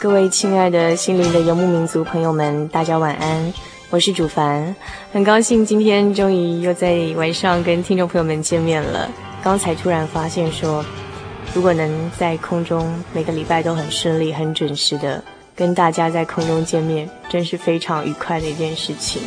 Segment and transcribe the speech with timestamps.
[0.00, 3.52] 各位亲爱的心灵的游牧民族朋友们，大家晚安，
[3.90, 4.76] 我是主凡，
[5.12, 9.10] 很高兴今天终于又在晚上跟听众朋友们见面了。
[9.42, 10.84] 刚才突然发现说，
[11.52, 15.20] 如果能在空中每个礼拜都很顺利、很准时的
[15.56, 19.20] 跟大家在空中见面，真是非常愉快的一件事情。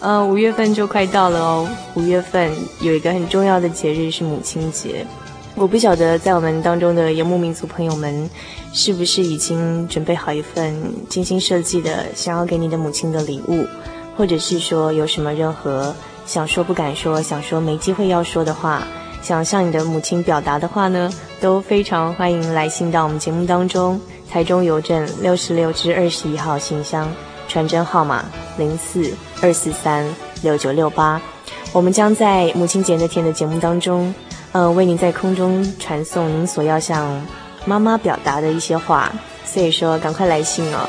[0.00, 5.06] 呃，五月份就快到了哦，五月份有一个很重要的节日是母亲节。
[5.54, 8.28] 我不晓得在我们当中的游牧民族朋友们，
[8.72, 10.74] 是不是已经准备好一份
[11.08, 13.66] 精心设计的想要给你的母亲的礼物，
[14.16, 18.82] 或者是说有什么任何想说不敢说、想说没机会要说的话，
[19.22, 24.00] 想向你的母亲表达的话呢，都非常欢迎来信到我们节目当中。
[24.30, 27.06] 台中邮政六十六至二十一号信箱，
[27.46, 28.24] 传真号码
[28.56, 30.02] 零四二四三
[30.42, 31.20] 六九六八。
[31.72, 34.12] 我们将在母亲节那天的节目当中。
[34.52, 37.20] 呃，为您在空中传送您所要向
[37.64, 39.10] 妈妈表达的一些话，
[39.46, 40.86] 所以说赶快来信哦。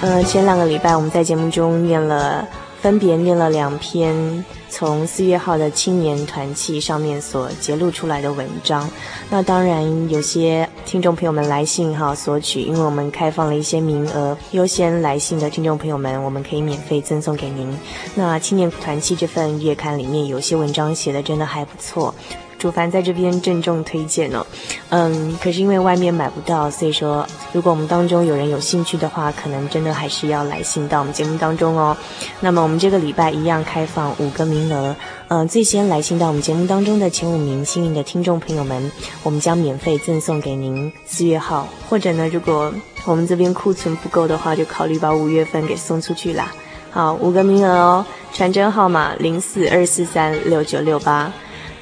[0.00, 2.44] 呃，前两个礼拜我们在节目中念了，
[2.82, 4.44] 分别念了两篇。
[4.68, 8.88] 从四月号的青年团契上面所揭露出来的文章，
[9.30, 17.68] 那当然有些听众朋友们来信哈索取，因为我们开放了一些名额，优先来信的听众朋友们，我们可以免费赠送给您。
[18.14, 22.14] 那青年团契这份月刊里面有些文章写的真的还不错。
[22.62, 24.46] 主凡在这边郑重推荐哦，
[24.90, 31.96] 嗯，可是因为外面买不到，所以说如果我们当中有人有兴趣的话，可能真的还是要来信到我们节目当中哦。
[32.38, 34.94] 那么我们这个礼拜一样开放五个名额，
[35.26, 38.92] 嗯，最先来信到我们节目当中的前五名幸运的听众朋友们，
[39.24, 42.72] 我们将免费赠送给您四月号，或者呢，如果
[43.04, 46.52] 我们这边库存不够的话，就考虑把五月份给送出去啦。
[46.92, 51.32] 好，五个名额哦，传真号码零四二四三六九六八。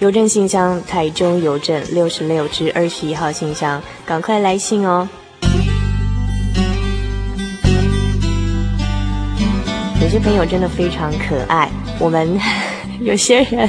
[0.01, 5.07] 邮政信箱：台中邮政六十六至二十一号信箱，赶快来信哦！
[10.01, 12.41] 有些朋友真的非常可爱，我们
[13.03, 13.69] 有些人，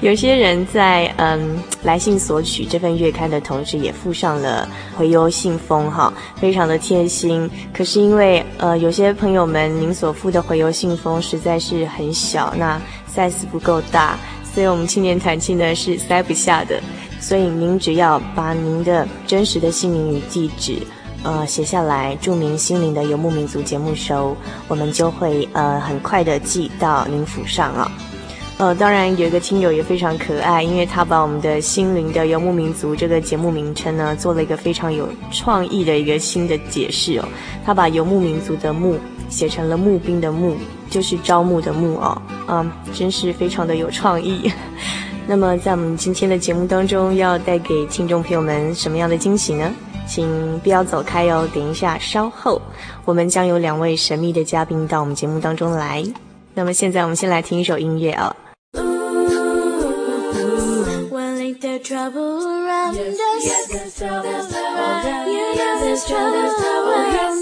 [0.00, 7.48] 有些人在嗯来信索取这份月刊的同时，也附上了回邮信封哈，非常的贴心。
[7.72, 12.82] 可是因为呃有些朋友们您所附的回邮信封实在是很小，那
[13.14, 14.18] size 不够大。
[14.54, 16.78] 所以我们青年团契呢是塞不下的，
[17.18, 20.76] 所以您只要把您的真实的姓名与地址，
[21.22, 24.36] 呃写下来，注明“心灵的游牧民族”节目收，
[24.68, 27.90] 我们就会呃很快的寄到您府上啊。
[28.58, 37.24] 呃，当然有一个听友也非常可爱，因为他把我们的“心灵的游牧民族”这个节目名称呢做了一个非常有创意的一个新的解释哦，
[37.64, 38.98] 他把游牧民族的“牧”
[39.32, 40.54] 写成了募兵的“募”。
[40.92, 44.52] 就是招募的募哦，啊，真是非常的有创意。
[45.26, 49.72] 那么在我们今天的节目当中，要带给听众朋友们什么样的惊喜呢？
[50.06, 52.60] 请不要走开哦，等一下稍后
[53.06, 56.04] 我们将有两位神秘的嘉宾到我们节目当中来。
[56.52, 58.36] 那么现在我们先来听一首音乐啊。
[58.76, 59.32] Ooh, ooh,
[61.10, 62.96] ooh, trouble around.
[62.96, 63.10] Yeah,
[65.54, 66.42] yeah, there's trouble
[66.92, 67.41] around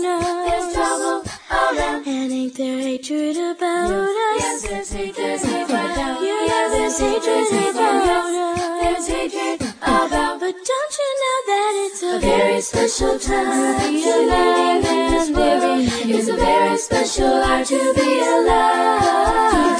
[7.19, 8.29] hatred about us.
[8.81, 10.39] There's hatred about.
[10.39, 15.29] But don't you know that it's a very special time to be alive in this
[15.31, 15.89] world?
[16.05, 19.79] It's a very special art to be alive.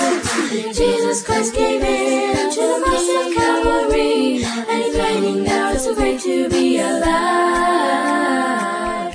[0.74, 5.72] Jesus Christ came in to the cross of Calvary, and he's reigning now.
[5.72, 7.06] It's so great to be alive.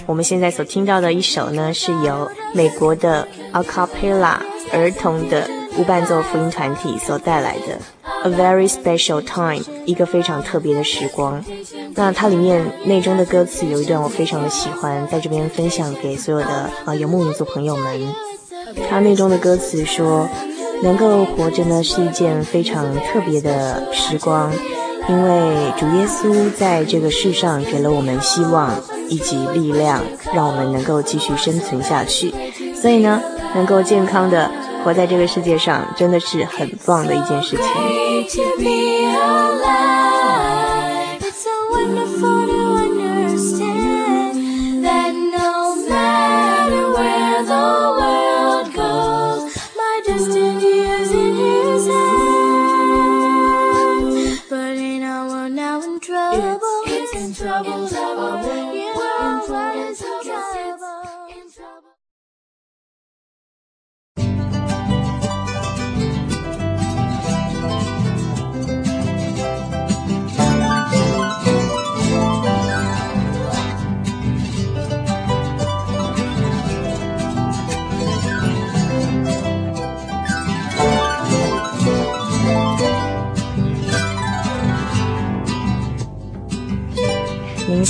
[0.07, 4.39] 我们现在所听到的一首呢，是由美国的 a cappella
[4.73, 5.49] 儿童的
[5.79, 7.75] 无伴奏福音团体所带来的《
[8.26, 11.46] A Very Special Time》，一个非常特别的时光。
[11.94, 17.86] 那它里面内中的歌词有一段我非常的喜欢，在这边分享给所有的啊、游牧民族朋友们。
[18.90, 20.28] 它内中的歌词说，
[20.82, 24.52] 能够活着呢是一件非常特别的时光，
[25.08, 28.72] 因为主耶稣在这个世上给了我们希望
[29.08, 30.02] 以及力量，
[30.34, 32.34] 让我们能够继续生存下去。
[32.74, 33.22] 所以呢，
[33.54, 34.50] 能够健康的
[34.86, 37.66] 活在这个世界上，真的是很棒的一件事情。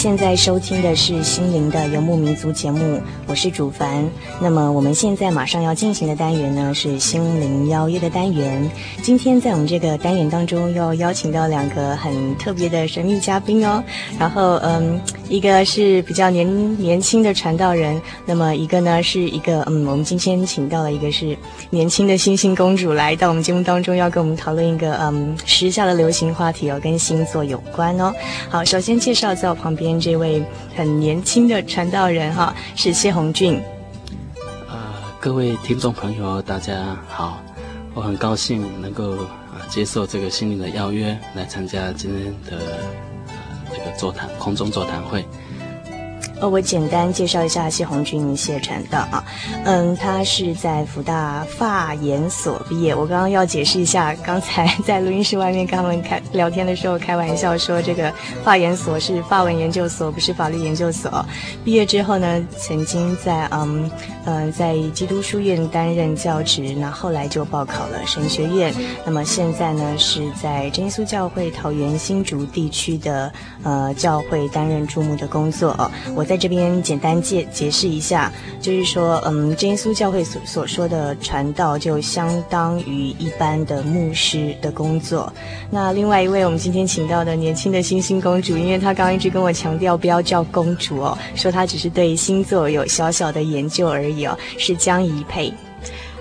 [0.05, 4.07] 现在收听的是心灵的游牧民族节目，我是主凡。
[4.39, 8.69] 那么我们现在马上要进行的单元呢，是心灵邀约的单元。
[9.01, 13.83] 今天在我们这个单元当中，要邀请到两个很特别的神秘嘉宾哦。
[14.19, 21.35] 然后，嗯，一个是比较年年轻的传道人，那么一个呢是一个，嗯，我们今天请到了一个是
[21.71, 28.13] 年轻的星星公主来到我们节目当中，要跟我们讨论一个，嗯，时下的流行话题哦，跟星座有关哦。
[28.49, 29.94] 好，首先介绍在我旁边。
[29.99, 30.43] 这位
[30.75, 33.61] 很年轻的传道人哈，是谢红俊。
[34.69, 34.77] 呃，
[35.19, 37.39] 各位听众朋友，大家好，
[37.93, 42.63] 我很高兴能够啊接受这个心灵的邀约，来参加今天的
[43.71, 45.25] 这个座谈空中座谈会。
[46.41, 49.23] 呃，我简单介绍一下谢宏军谢传道啊，
[49.63, 52.93] 嗯，他是在福大法研所毕业。
[52.93, 58.11] 我刚刚要解释一下，刚才在录音室外面跟他们开聊天的时候开玩笑说，这个
[58.43, 61.25] 法研所是法文研究所，不是法律研究所。
[61.63, 63.89] 毕业之后呢，曾经在嗯
[64.25, 68.73] 呃在基督书院担任教职，那后来就报考了神学院。
[69.05, 73.31] 那么现在呢是在真耶稣教会桃园新竹地区的
[73.63, 75.89] 呃教会担任主牧的工作。
[76.13, 76.24] 我。
[76.25, 85.31] 在这边简单解解释一下，就是说，嗯，真耶稣教会所所说的传道，就相当于一般的牧师的工作。
[85.69, 95.53] 那另外一位我们今天请到的年轻的星星公主，因为她刚一直跟我强调不要叫公主哦，说她只是对星座有小小的研究而已哦，是江怡佩。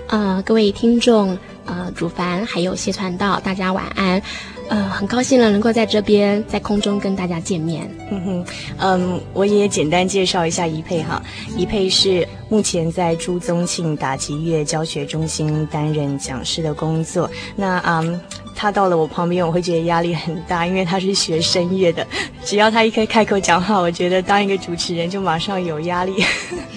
[0.07, 4.21] 呃，各位听众，呃，主凡还有谢传道，大家晚安。
[4.67, 7.89] 呃，很高兴呢，能够在这边在空中跟大家见面。
[8.09, 8.45] 嗯哼，
[8.79, 11.21] 嗯，我也简单介绍一下宜佩哈。
[11.55, 17.29] 宜佩是目前在朱宗庆打击乐教学中心担任讲师的工作。
[17.55, 18.19] 那嗯，
[18.55, 22.05] 他到了我旁边，我会觉得压力很大，因为他是学声乐的。
[22.43, 26.23] 只要他一开开口讲话，我觉得当一个主持人就马上有压力。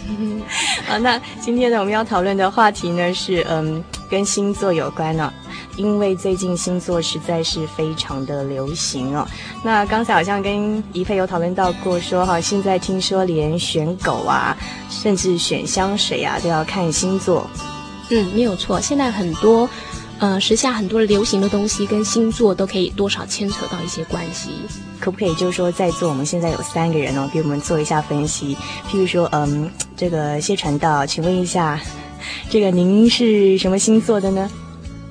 [0.87, 5.33] 好，那今天呢，我们要讨论的话题呢是嗯，跟星座有关呢、
[5.79, 9.27] 因为最近星座实在是非常的流行哦。
[9.63, 14.55] 那刚才好像跟怡佩有讨论到过说，说哈，现在听说连选狗啊，
[14.91, 17.49] 甚至选香水啊，都要看星座。
[18.11, 18.81] 嗯，没有错。
[18.81, 19.69] 现在很多，
[20.19, 24.51] 呃，时下很多流行的东西跟星座都可以多少牵扯到一些关系。
[24.99, 28.57] 可不可以就是说，在座我们现在有三个人哦，给我们做一下分析。
[28.91, 31.81] 譬如说，嗯，这个谢传道，请问一下，
[32.51, 34.51] 这个您是什么星座的呢？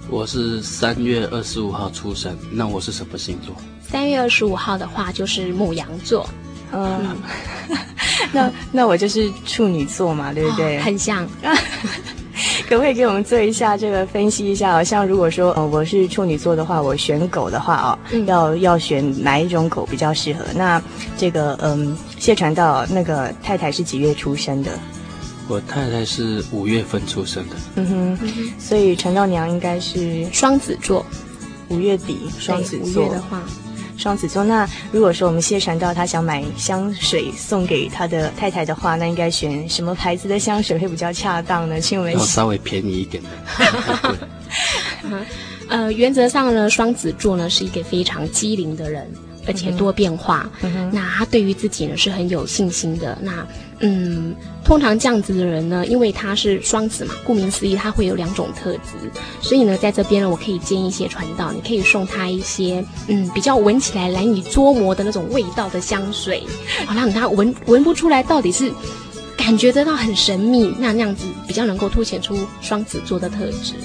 [0.09, 3.53] 我是三月二十五号出生，那我是什么星座？
[3.81, 6.27] 三月二十五号的话就是牧羊座，
[6.71, 7.15] 嗯，
[8.31, 10.77] 那那我就是处女座嘛，对不对？
[10.79, 11.27] 哦、很像，
[12.69, 14.77] 可不可以给我们做一下这个分析一下？
[14.77, 20.43] 哦像如果说，呃，我是处女座的话，我选狗的话哦，嗯、要要选哪一种狗比较适合？
[20.55, 20.81] 那
[21.17, 24.71] 这个，嗯，谢传道那个太太是几月出生的？
[25.47, 27.55] 我太太是五月份出生的。
[27.75, 31.05] 嗯哼，所以陈道娘应该是双子座，
[31.69, 33.41] 五月底，双子座五月的话。
[33.97, 41.81] 双子座，那如果说我们谢传道他想买香水送给他的太太的话，那应该选什么牌子的香水会比较恰当呢？
[41.81, 44.15] 请问要稍微便宜一点的。
[45.69, 49.09] 呃，原则上呢，双子座呢是一个非常机灵的人。
[49.49, 53.17] 而且多变化，嗯嗯、那他对于自己呢是很有信心的。
[53.21, 53.47] 那
[53.79, 59.11] 嗯，通常这样子的人呢，因为他是双子嘛，顾名思义，他会有两种特质。
[59.39, 66.43] 所以呢，在这边呢，我可以建议一些传道，你可以送他一些嗯比较闻起来难以捉摸的那种味道的香水，
[66.85, 68.71] 好让他闻闻不出来到底是
[69.37, 73.75] 感觉得到很神秘，那那样子比较能够凸显出双子座的特质。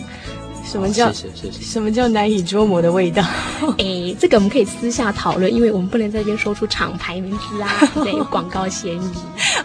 [0.73, 3.23] 什么叫、哦、谢谢谢谢什么叫难以捉摸的味道？
[3.77, 7.69] 哎，这个我们可以私下讨论，因为我们不能在这边说出厂牌名字啊，
[8.03, 9.11] 对，有广告嫌疑。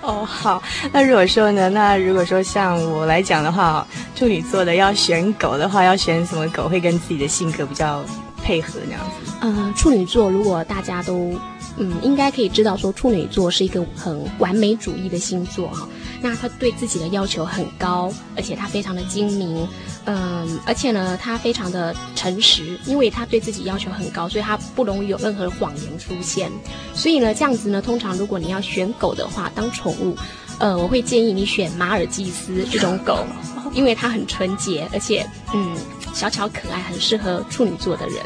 [0.02, 0.62] 哦，好，
[0.92, 1.70] 那如果说呢？
[1.70, 8.04] 那如果说像我来讲的话，处女座的要选狗的话，要选什么狗会跟自己的性格比较
[8.44, 9.32] 配合那样子？
[9.40, 11.34] 呃，处女座如果大家都
[11.78, 15.88] 嗯，应该可以知道说，处女座是一个很完美主义的星座哈。
[16.22, 19.68] 那他对自己的要求很高，而且他非常的精明。
[20.06, 26.50] 嗯，而且呢，他非常的诚实，因为他对自己要求很高，所以他不容易有任何谎言出现。
[26.94, 30.16] 所以呢，这样子呢，通常如果你要选狗的话，当宠物，
[30.60, 33.26] 呃，我会建议你选马尔济斯这种狗，
[33.74, 35.76] 因为它很纯洁，而且嗯，
[36.14, 38.18] 小巧可爱，很适合处女座的人。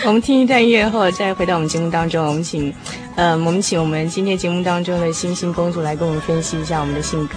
[0.06, 2.72] 我们听一段音乐后，再回到我们节目当中，我们请，
[3.16, 7.34] 呃，我们请我们今天节目当中的星星公主来跟我们分析一下我们的性格。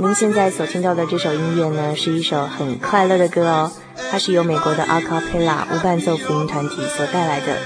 [0.00, 3.72] 您现在所听到的这首音乐呢，是一首很快乐的歌哦，
[4.10, 7.56] 它是由美国的阿卡贝拉无伴奏福音团体所带来的。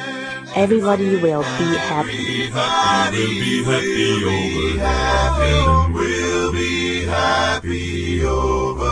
[0.54, 2.44] Everybody will be happy.
[2.52, 5.46] Everybody will be happy over.
[5.46, 5.88] there.
[5.94, 8.90] We'll be happy over.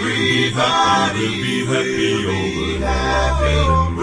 [0.04, 1.78] be happy will
[2.28, 2.78] over.
[2.80, 3.94] there.
[3.94, 4.01] will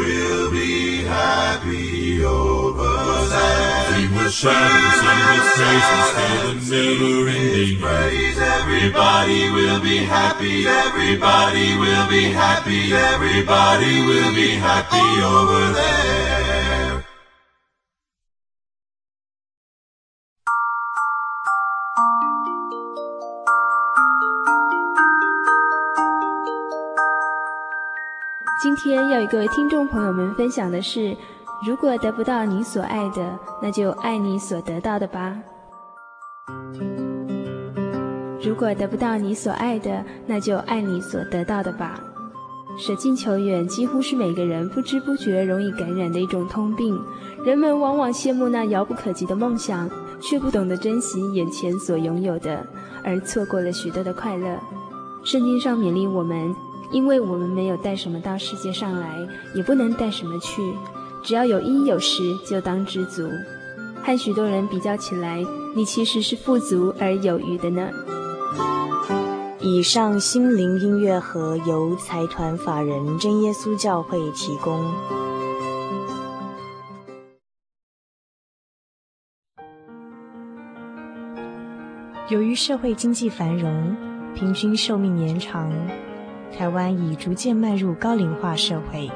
[4.30, 4.54] there.
[4.54, 8.38] We will shine, sing with praise and stay the never-ending praise.
[8.38, 10.68] Everybody will be happy.
[10.68, 12.94] Everybody will be happy.
[12.94, 16.20] Everybody will be happy over there.
[28.62, 31.16] 今天要与各位听众朋友们分享的是：
[31.68, 35.38] 如果得不到你所爱的，那就爱你所得到的吧。
[38.42, 42.00] 如果得不到你所爱的，那就爱你所得到的吧。
[42.78, 46.98] 舍近求远几乎是每个人不知不觉容易感染的一种通病。
[47.46, 49.90] 人们往往羡慕那遥不可及的梦想，
[50.22, 52.66] 却不懂得珍惜眼前所拥有的，
[53.04, 54.58] 而错过了许多的快乐。
[55.26, 56.56] 圣经上勉励我们。
[56.92, 59.16] 因为我们没有带什么到世界上来，
[59.54, 60.74] 也不能带什么去，
[61.24, 63.30] 只要有衣有食，就当知足。
[64.02, 65.44] 和许多人比较起来，
[65.76, 67.90] 你其实是富足而有余的呢。
[69.62, 74.94] 以上心灵音乐盒由财团法人真耶稣教会提供。
[82.30, 83.96] 由于社会经济繁荣，
[84.34, 85.70] 平均寿命延长。
[86.58, 89.10] 台湾已逐渐迈入高龄化社会。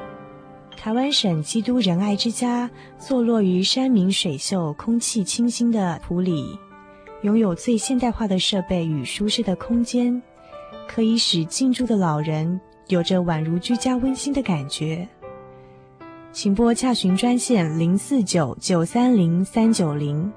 [0.84, 6.60] 台湾省基督仁爱之家坐落于山明水秀、空气清新的埔里，
[7.22, 10.22] 拥有最现代化的设备与舒适的空间，
[10.86, 15.08] 可以使进驻的老人有着宛如居家温馨的感觉。
[16.34, 20.30] 请拨洽询专线零四九九三零三九零。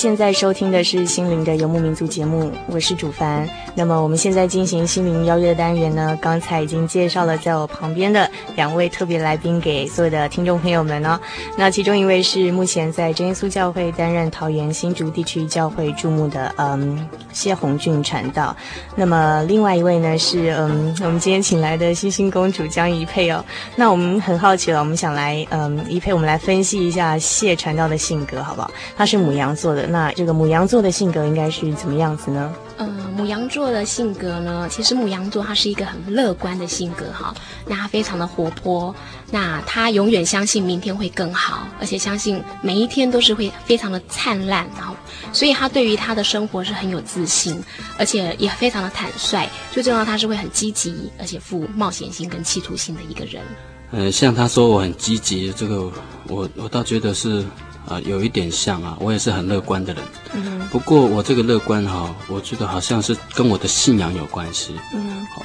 [0.00, 3.46] 现在收听的是《心灵的游牧民族》节目，我是主凡。
[3.74, 11.20] 那么我们现在进行心灵邀约单元呢，刚才已经介绍了在我旁边的两位特别来宾给所有的听众朋友们呢。
[11.58, 18.56] 那其中一位是目前在真耶稣教会担任桃园新竹地区教会注目的嗯谢宏俊传道。
[18.96, 23.44] 那么另外一位呢是嗯我们今天请来的星星公主江怡佩哦。
[23.76, 28.70] 那我们很好奇了，我们想来嗯怡佩，我们来分析一下谢传道的性格好不好？
[28.96, 32.54] 他是母羊座的，那这个母羊座的性格应该是怎么样子呢？
[32.78, 37.34] 呃，母羊座的性格呢，其实母羊座他是一个很乐观的性格哈，
[37.66, 38.94] 那他非常的活泼，
[39.30, 44.94] 那他永远相信明天会更好，而且相信每一天都是会非常的灿烂，然后，
[45.32, 47.62] 所以他对于他的生活是很有自信，
[47.98, 53.42] 而且也非常的坦率，最重要他是会很积极，而且富冒险心跟企图心的一个人。
[53.90, 55.90] 呃，像他说我很积极，这个
[56.28, 57.44] 我我倒觉得是。
[57.86, 60.04] 啊、呃，有一点像啊，我也是很乐观的人。
[60.34, 64.74] 嗯，不过我这个乐观哈、哦，我觉得好像是跟我的信仰有关系。
[64.94, 65.42] 嗯，好，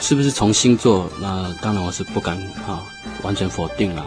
[0.00, 1.10] 是不是从星座？
[1.20, 2.80] 那当然我是不敢哈、哦、
[3.22, 4.06] 完全否定了。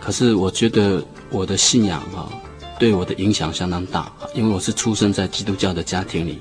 [0.00, 2.32] 可是我觉得我的信仰哈、哦，
[2.78, 6.38] 对我的影响相当大，因为我是出生在基督教的家庭里，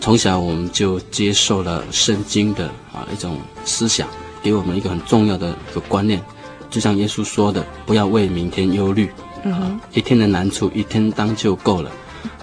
[0.00, 4.06] 从小我们就接受了圣经的啊一种思想，
[4.42, 6.22] 给我们一个很重要的一个观念，
[6.70, 9.10] 就像耶稣说的，不要为明天忧虑。
[9.44, 11.90] 嗯哼，一天的难处一天当就够了。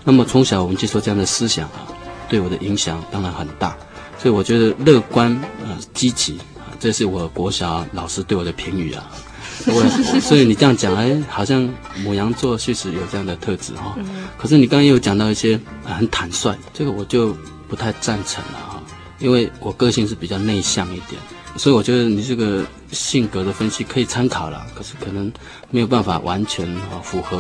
[0.04, 1.88] 那么从小我们接受这样的思想啊，
[2.30, 3.76] 对我的影响当然很大。
[4.18, 5.32] 所以我觉得乐观
[5.64, 9.10] 呃积极啊，这是我国小老师对我的评语啊。
[9.66, 9.84] 我
[10.22, 11.68] 所以你这样讲，哎，好像
[12.04, 14.06] 母羊座确实有这样的特质哈、哦。
[14.38, 17.36] 可是你刚刚又讲到一些很坦率，这个我就
[17.68, 18.84] 不太赞成了哈。
[19.20, 21.20] 因为我个性是比较内向一点。
[21.58, 25.32] 所以我觉得你这个性格的分析可以参考了，可是可能
[25.72, 27.40] 没有办法完全啊符合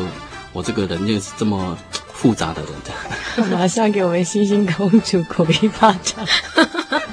[0.53, 1.77] 我这个人就是这么
[2.11, 3.49] 复杂的人。
[3.51, 6.25] 马上给我们星星公主鼓一巴掌。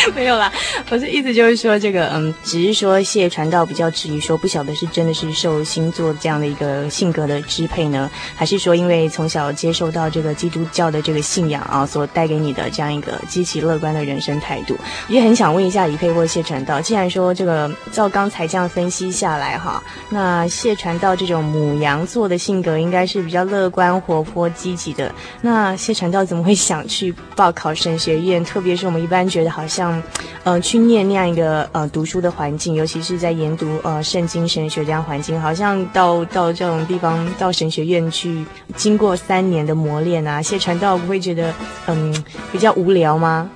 [0.14, 0.52] 没有啦，
[0.90, 14.76] 我的意思就是说，这个嗯，只是说谢传道比较质疑说，不晓得是真的是受星座这样的一个性格的支配呢，还是说因为从小接受到这个基督教的这个信仰啊，所带给你的这样一个积极乐观的人生态度？
[15.08, 25.12] 也很想问一下宜佩或谢传道，既然说这个照刚才这样分析下来哈，那谢传道这种母羊座的性格应该是比较乐观、活泼、积极的。
[25.42, 28.42] 那谢传道怎么会想去报考神学院？
[28.44, 29.89] 特别是我们一般觉得好像。
[29.90, 30.02] 嗯，
[30.44, 38.44] 呃，去念那样一个呃读书的环境，尤其是在研读呃圣经神学这样环境，好像到到这种地方到神学院去，
[38.76, 41.52] 经过三年的磨练啊，谢传道不会觉得
[41.86, 43.50] 嗯比较无聊吗？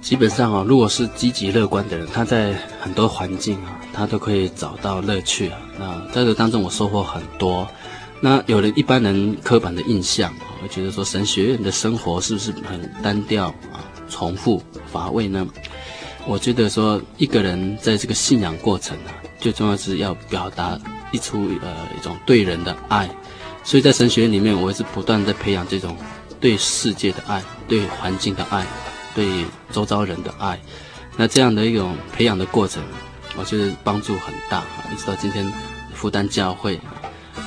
[0.00, 5.58] 基本上啊，如果是积极乐观的人，他在很多环境啊，他都可以找到乐趣啊。
[5.78, 7.66] 那在这当中，我收获很多。
[8.20, 13.82] 那有了一般人刻板的印象啊，会觉得说神学院的生活是不是很单调啊？
[14.12, 15.48] 重复乏味呢？
[16.26, 20.78] 我觉得说一个人在这个信仰过程啊，最重要是要表达
[21.10, 23.08] 一出呃一种对人的爱。
[23.64, 25.96] 所以在神学院里面，我也是不断在培养这种
[26.38, 28.66] 对世界的爱、对环境的爱、
[29.14, 29.26] 对
[29.72, 30.60] 周遭人的爱。
[31.16, 32.82] 那这样的一种培养的过程，
[33.36, 34.62] 我觉得帮助很大！
[34.92, 35.50] 一直到今天
[35.94, 36.78] 负担教会，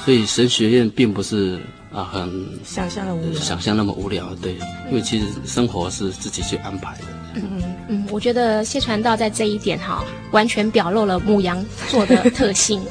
[0.03, 1.61] 所以神学院并不是。
[1.95, 4.55] 啊，很想象的无聊，想象那么无聊，对，
[4.89, 7.05] 因为其实生活是自己去安排的。
[7.35, 12.81] 嗯嗯嗯，我觉得谢传道在这一点哈，完全表露了牧羊座的特性。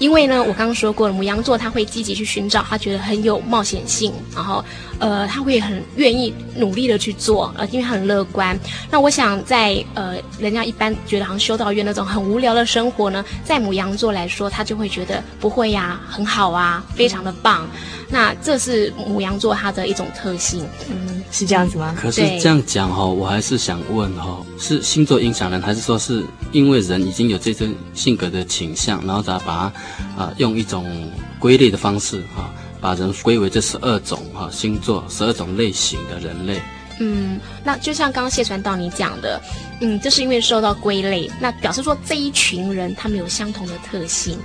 [0.00, 4.64] 因为呢，我刚刚说过了，母羊座他会积极去寻找，他觉得很有冒险性，然后
[4.98, 8.58] 呃，他会很愿意努力的去做，呃，因为他很乐观。
[8.90, 17.68] 那我想在呃，人家一般觉得好像修道院那种很无聊的生活呢，在母羊座来说，他就会觉得不会呀，很好啊，非常的棒。
[18.12, 21.94] 那这是母羊座它的一种特性，嗯，是这样子吗？
[21.96, 29.72] 可是这样讲哈，我还是想问哈，是星座影响人，还是说是因为人已经有这种性格的倾向，然后再把它？
[30.16, 36.60] 啊，用一种归类的方式啊，把人归为这十二种哈、啊、星座，十二种类型的人类。
[37.02, 39.40] 嗯，那就像刚刚谢传道你讲的，
[39.80, 44.36] 嗯，这是因为受到归类，那表示说这一群人他们有相同的特性，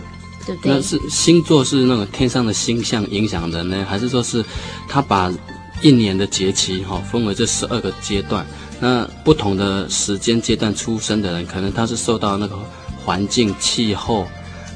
[0.45, 0.73] 对不对？
[0.73, 4.41] 那是星座是那个天上的星象影响人呢，还是说是
[4.87, 5.29] 他把
[5.81, 8.45] 一年的节气哈、啊、分为这十二个阶段？
[8.79, 12.57] 那不同的时间阶段出生的人，可能他是受到那个
[13.03, 14.25] 环境气候。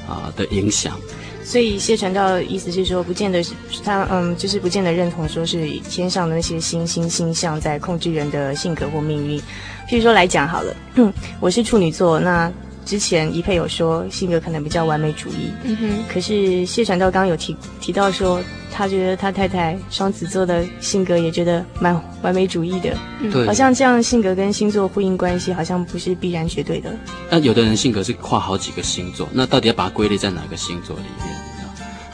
[0.10, 0.98] 啊的影响，
[1.44, 9.40] 所以谢传道的意思是说，不见得是他，嗯，就是不见得认同说是天上的那些星星星象在控制人的性格或命运。
[9.88, 12.52] 譬如说来讲好了，嗯， 我是处女座，那
[12.90, 22.98] 之前一佩有说性格可能比较完美主义，嗯哼，可是谢传道刚刚有提提到说，他觉得他太太双子座的性格也觉得蛮完美主义的，
[23.32, 26.92] 对，好像这样性格跟星座呼应关系好像不是必然绝对的。
[27.30, 31.28] 那有的人性格是跨好几个星座，那到底要把它归类在哪个星座里面？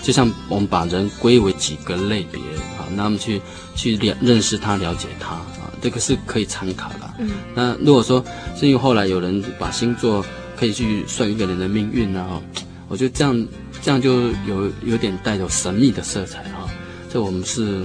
[0.03, 2.41] 就像我们把人归为几个类别
[2.77, 3.41] 啊，那么去
[3.75, 7.13] 去了认识他、了解他啊，这个是可以参考的。
[7.17, 8.21] 嗯，那如果说
[8.57, 10.23] 是因为后来有人把星座
[10.55, 12.41] 可以去算一个人的命运啊，
[12.87, 13.47] 我觉得这样
[13.81, 16.69] 这样就有有点带有神秘的色彩啊，
[17.11, 17.83] 这我们是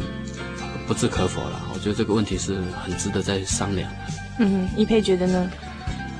[0.87, 1.63] 不置可否了。
[1.75, 3.97] 我觉得这个问题是很值得再商量的。
[4.41, 5.51] 嗯，一佩觉得呢？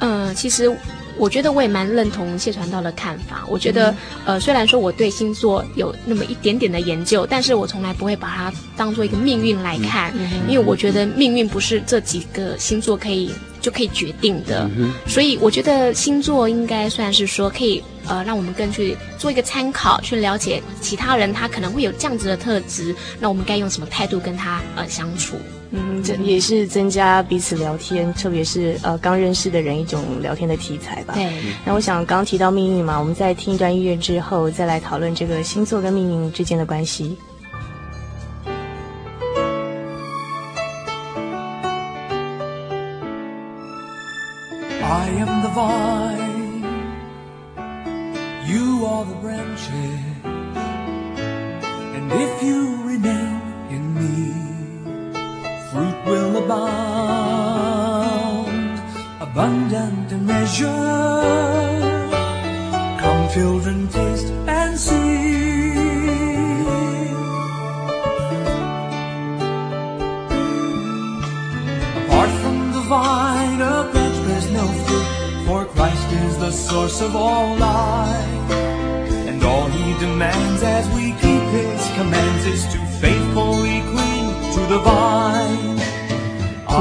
[0.01, 0.75] 嗯，其实。
[1.17, 3.45] 我觉得我也蛮认同谢传道的看法。
[3.47, 10.15] 我觉得，呃，虽然说我对星座有那么一点点的研究，但是我从来不会把它当做一个命运来看，
[10.49, 14.69] 因为我觉得命运不是这几个星座可以就可以决定的。
[15.07, 25.37] 所以我觉得星座应该算是说可以，呃，让我们更去做一个参考，去了解其他人他可能会有这样子的特质，那我们该用什么态度跟他呃相处。
[25.73, 31.15] 嗯，这也是增加彼此聊天，特别是呃刚认识的人一种聊天的题材吧。
[31.15, 31.31] 对。
[31.65, 37.17] 那我想刚刚提到命运嘛，我们在听一段音乐之后，再来讨论这个星座跟命运之间的关系。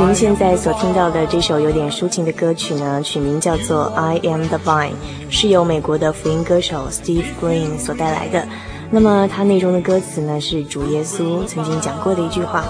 [0.10, 4.90] 您现在所听到的这首有点抒情的歌曲呢，曲名叫做《I Am the Vine》，
[5.30, 8.44] 是由美国的福音歌手 Steve Green 所带来的。
[8.90, 12.66] 那么它内中的歌词呢，是主耶稣曾经讲过的一句话：“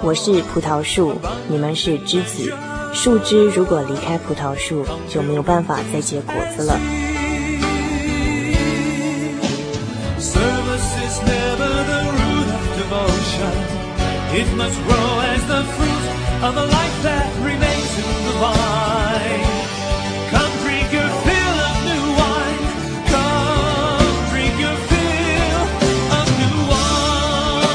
[0.00, 1.12] 我是葡萄树，
[1.46, 2.50] 你们是枝子。
[2.94, 6.80] 树枝如果离开葡萄树，就没有办法再结果子了。”
[14.30, 15.07] It must grow
[16.40, 19.42] of a life that remains in the vine.
[20.30, 22.62] Come drink your fill of new wine.
[23.10, 25.66] Come drink your fill
[26.14, 27.66] of new wine.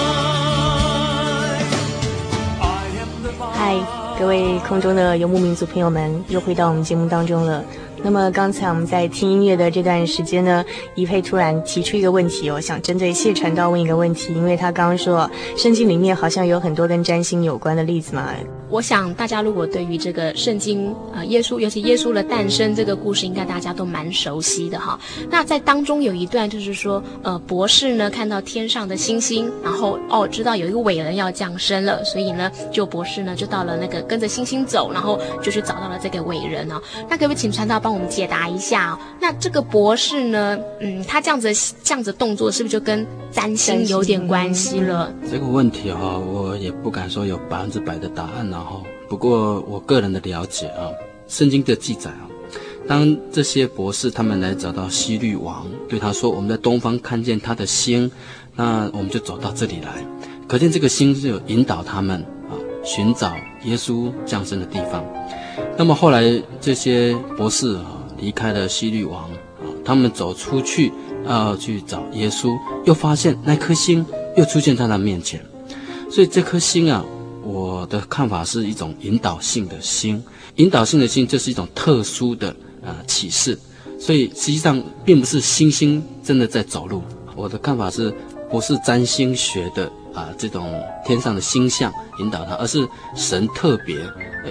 [2.61, 3.51] I am the vine.
[3.53, 3.75] 嗨，
[4.17, 7.61] 各位空中的游牧民族朋友们，又回到我们节目当中了。
[8.03, 10.63] 那么刚才我们在听音乐的这段时间呢，
[10.93, 18.29] 一佩突然提出一个问题，我想针对谢传道问一个问题，因为他刚刚说圣经里面好像有很多跟占星有关的例子嘛。
[18.69, 24.99] 我想大家如果对于这个圣经啊、呃，耶稣尤其耶稣的诞生这个故事，应该大家都蛮熟悉的哈。
[25.29, 36.81] 那在当中有一段就是说，呃，博士呢看到天上的星星，然后哦知道有一个伟人要降生了，所以呢就博士呢就到了那个跟着星星走，然后就去找到了这个伟人哦。
[37.07, 38.99] 那可不可以请传道帮我们解答一下哦？
[39.21, 41.53] 那这个博士呢，嗯，他这样子
[41.83, 45.13] 这样子动作是不是就跟占星有点关系了？
[45.31, 50.89] 这个问题哈、我也不敢说有百分之百的答案，然后不过我个人的了解啊，
[51.27, 52.25] 圣经的记载啊，
[52.87, 58.11] 当这些博士他们来找到西律王，对他说：“我们在东方看见他的星，
[58.55, 60.03] 那我们就走到这里来。”
[60.47, 65.03] 可见这个星是有引导他们啊，寻找耶稣降生的地方。
[65.77, 66.23] 那么后来
[66.59, 67.99] 这些博士啊。
[68.19, 70.93] 离开了西律王啊，他们走出去
[71.27, 74.05] 要去找耶稣，又发现那颗星
[74.37, 75.43] 又出现在他面前，
[76.09, 77.03] 所以这颗星啊，
[77.43, 80.23] 我的看法是一种引导性的星，
[80.55, 83.59] 引导性的星就是一种特殊的啊启示，
[83.99, 87.01] 所以实际上并不是星星真的在走路，
[87.35, 88.13] 我的看法是
[88.49, 93.97] 不是占星学的啊这种天上的星象引导他，而是神特别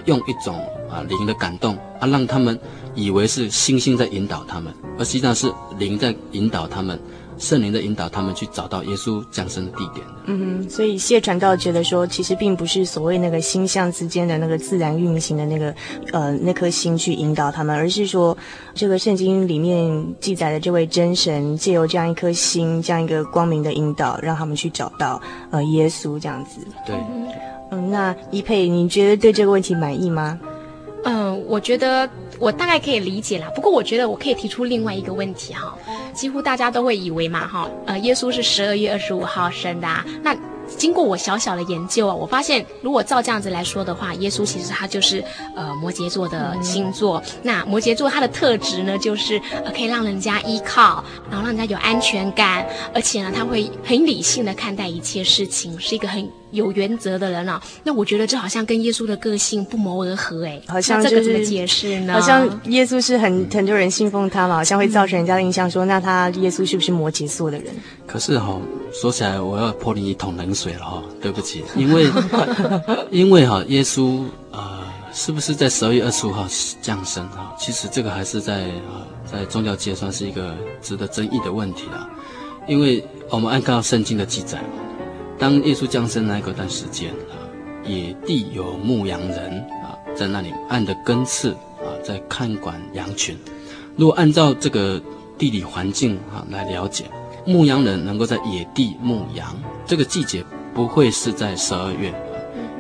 [0.07, 0.59] 用一种
[0.91, 2.59] 啊灵的感动啊让他们。
[2.95, 7.01] 以为是星星在引导他们，而实际上是灵在引导他们，
[7.43, 10.07] 圣灵的引导他们去找到耶稣降生的地点。
[10.27, 15.75] 嗯，所以谢传道觉得说，其实并不是所谓那个星象之间的那个自然运行的那个
[16.13, 18.39] 呃那颗星去引导他们，而是说
[18.73, 26.61] 这个圣经里面记载的这位真神借由这样一颗星，这样一个光明的引导，让他们去找到呃耶稣这样子。
[26.87, 26.95] 对，
[27.73, 30.39] 嗯，那一佩，你觉得对这个问题满意吗？
[31.05, 33.49] 嗯，我觉得我大概可以理解啦。
[33.55, 35.77] 不过我觉得我可以提出另外一个问题哈，
[36.13, 40.37] 几乎大家都会以为嘛哈，呃，耶稣是十二月二十五号生的啊，那。
[40.77, 45.23] 经过我小小的研究啊，我发现如果照这样子来说的话，耶稣其实他就是
[45.55, 47.23] 呃摩羯座的星座。
[47.27, 57.61] 嗯、那摩羯座他的特质呢，就是呃可以让人家依靠，然后让人家有安全感，而且呢他会很理性的看待一切事情，是一个很有原则的人啊。
[57.85, 62.13] 那我觉得这好像跟耶稣的个性不谋而合哎，好像、就是、这个怎么解释呢？
[62.13, 67.73] 好像耶稣是很很多人信奉他嘛，好像会造成人家的印象说，那他耶稣是不是摩羯座的人？
[68.07, 68.61] 可是哈、哦，
[68.93, 72.11] 说起来我要泼你一桶冷水了哈，对不起，因为
[73.11, 74.81] 因为哈，耶稣呃，
[75.13, 76.47] 是不是在十二月二十五号
[76.81, 77.55] 降生哈？
[77.59, 82.09] 其实这个还是在呃，在宗教界算是一个值得争议的问题了，
[82.69, 84.63] 因为我们按照圣经的记载。
[85.39, 87.35] 当耶稣降生那个段时间啊，
[87.85, 91.51] 野地有牧羊人啊，在那里按着根刺
[91.81, 93.37] 啊，在看管羊群。
[93.97, 95.03] 如果按照这个
[95.37, 97.07] 地理环境啊来了解，
[97.45, 102.15] 牧羊人能够在野地牧羊，这个季节不会是在十二月，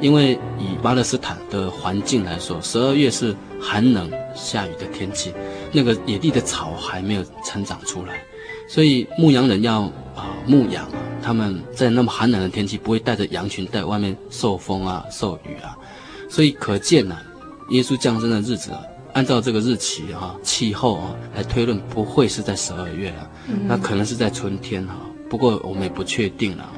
[0.00, 5.32] 因为以巴勒斯坦的环境来说，十二月是寒冷下雨的天气，
[5.72, 8.22] 那个野地的草还没有成长出来，
[8.68, 9.82] 所以牧羊人要
[10.14, 10.86] 啊牧羊。
[11.24, 15.78] 他们在那么寒冷的天气，不会带着羊群在外面受风啊、受雨啊，
[16.28, 17.16] 所以可见呢、
[17.70, 23.30] 耶稣降生的日子啊，按照这个日期哈、啊、气候啊来推论，不会是在十二月啊，
[23.66, 25.06] 那可能是在春天哈、啊。
[25.28, 26.70] 不过我们也不确定了，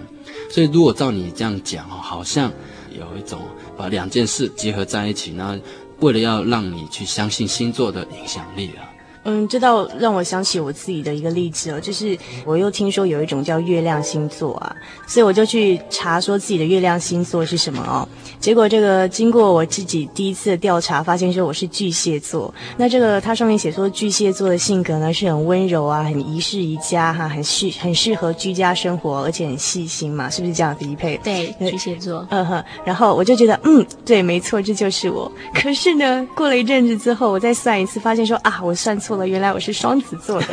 [0.51, 2.53] 所以如果照你这样讲哈，好像
[2.97, 3.41] 有一种
[3.77, 5.57] 把两件事结合在一起，然后
[6.01, 8.94] 为了要让你去相信星座的影响力啊。
[9.25, 18.07] 嗯，这倒让我想起我自己的一个例子哦，就是我又听说有一种叫月亮星座啊，所以我就去查说自己的月亮星座是什么哦。
[18.39, 22.53] 结果这个经过我自己第一次的调查，发现说我是巨蟹座。
[22.77, 30.85] 那这个它上面写说巨蟹座的性格呢是很温柔啊，很宜室宜家哈，很适很适合居家生活，而且很细心嘛，是不是这样子？
[30.85, 32.63] 一配对， 巨蟹座，嗯哼。
[32.85, 35.33] 然后我就觉得，嗯，对，没错，这就是我。
[35.55, 39.14] 可是呢，过了一阵子之后，我再算一次，发现说啊，我算错。
[39.27, 40.47] 原来我是双子座的，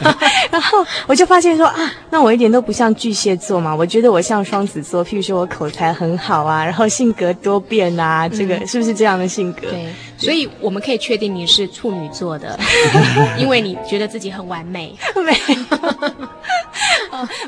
[0.50, 5.04] 然后我就发现说啊，那我一点都不像巨蟹座嘛，我觉得我像双子座。
[5.04, 9.62] 譬如说我口才很好啊，然后性格多变啊，这个是不是这样的性格？
[9.70, 12.58] 对，所以我们可以确定你是处女座的，
[13.38, 15.32] 因为你觉得自己很完美， 没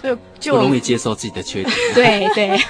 [0.09, 1.75] 有， 就不容易接受自己的缺点。
[1.95, 2.61] 对对，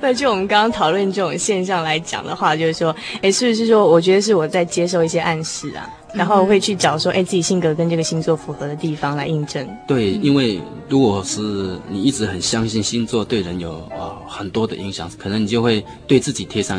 [0.00, 5.88] 那就我们刚刚讨论这种现象来讲的话，就是说，哎，是不是说，我觉得是我在接受一些暗示啊？
[6.14, 9.66] 然后会去找说，哎，自己性格跟这个星座符合的地方来印证。
[9.88, 11.40] 对，因为如果是
[11.88, 16.78] 你一直很相信星座对人有啊、呃、很多的影响，可能你就会对自己贴上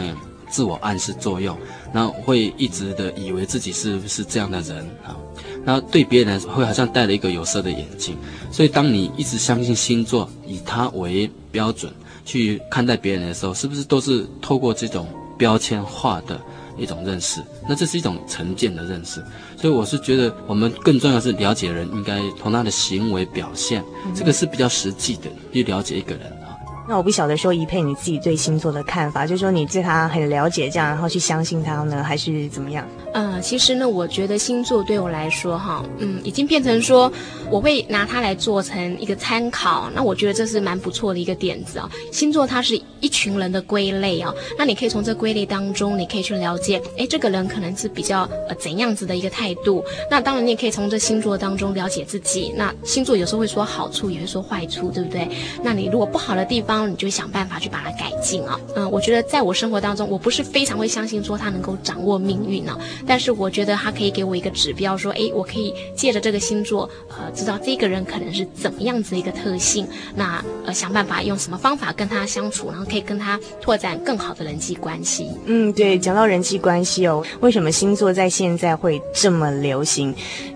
[0.53, 1.57] 自我暗示作用，
[1.91, 5.17] 然后会一直的以为自己是是这样的人啊，
[5.65, 8.15] 然后对别人会好像戴了一个有色的眼镜。
[8.51, 11.91] 所以当你一直相信星座，以它为标准
[12.23, 16.39] 去看待别人的时候，是不是都是透过这种标签化的？
[16.75, 17.39] 一种认识，
[17.69, 19.23] 那这是一种成见的认识，
[19.55, 23.83] 所以我是觉得我们更重要的是了解人，应该从他的行为表现，
[24.15, 26.42] 这个是比较实际的去了解一个人啊。
[26.87, 32.85] 那我不晓得说一佩你自己对星座的看法，就是说你对他很了解这样，然后去相信他呢，还是怎么样？
[33.13, 37.11] 嗯，其实呢，我觉得星座对我来说，哈，嗯，已经变成说，
[37.49, 39.89] 我会拿它来做成一个参考。
[39.93, 41.89] 那我觉得这是蛮不错的一个点子啊。
[42.11, 49.83] 星座它是一群人的归类啊，那你可以从这归类当中，你可以去了解，诶，这个人可能是比较呃怎样子的一个态度。
[50.09, 52.51] 那当然，你也可以从这星座当中了解自己。
[52.57, 55.29] 那星座有时候会说好处，也会说坏处，对不对？
[55.63, 58.59] 那你如果不好的地方，你就想办法去把它改进啊。
[58.75, 62.75] 嗯，我觉得在我生活当中，我不是非常会相信说他能够掌握命运呢。
[63.07, 75.27] 但是我觉得他可以给我一个指标，说，诶，我可以借着这个星座，呃，知道这个人可能是怎么样子的一个特性，那呃，想办法用什么方法跟他相处，然后可以跟他拓展更好的人际关系。
[75.45, 80.13] 嗯，对，讲到人际关系哦，为什么星座在现在会这么流行？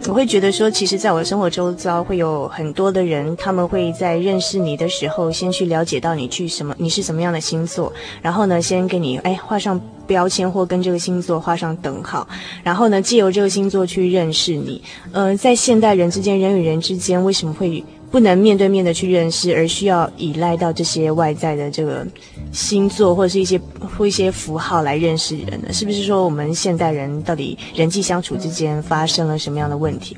[0.07, 9.79] 我会觉得说，其实在我的生活周遭会有很多的人，他们会在认识你的时候，先去了解到你去什么，你是什么样的星座，然后呢，先给你哎画上。
[10.08, 12.28] 标签或跟这个星座画上等号，
[12.63, 14.82] 然后呢，借由这个星座去认识你。
[15.12, 22.08] 呃，在现代人之间，人与人之间为什么会不能面对面的去认识，而需要依赖到这些外在的这个
[22.54, 23.60] 星座或者是一些
[23.98, 25.74] 或一些符号来认识人呢？
[25.74, 30.15] 是不是说我们现代人到底人际相处之间发生了什么样的问题？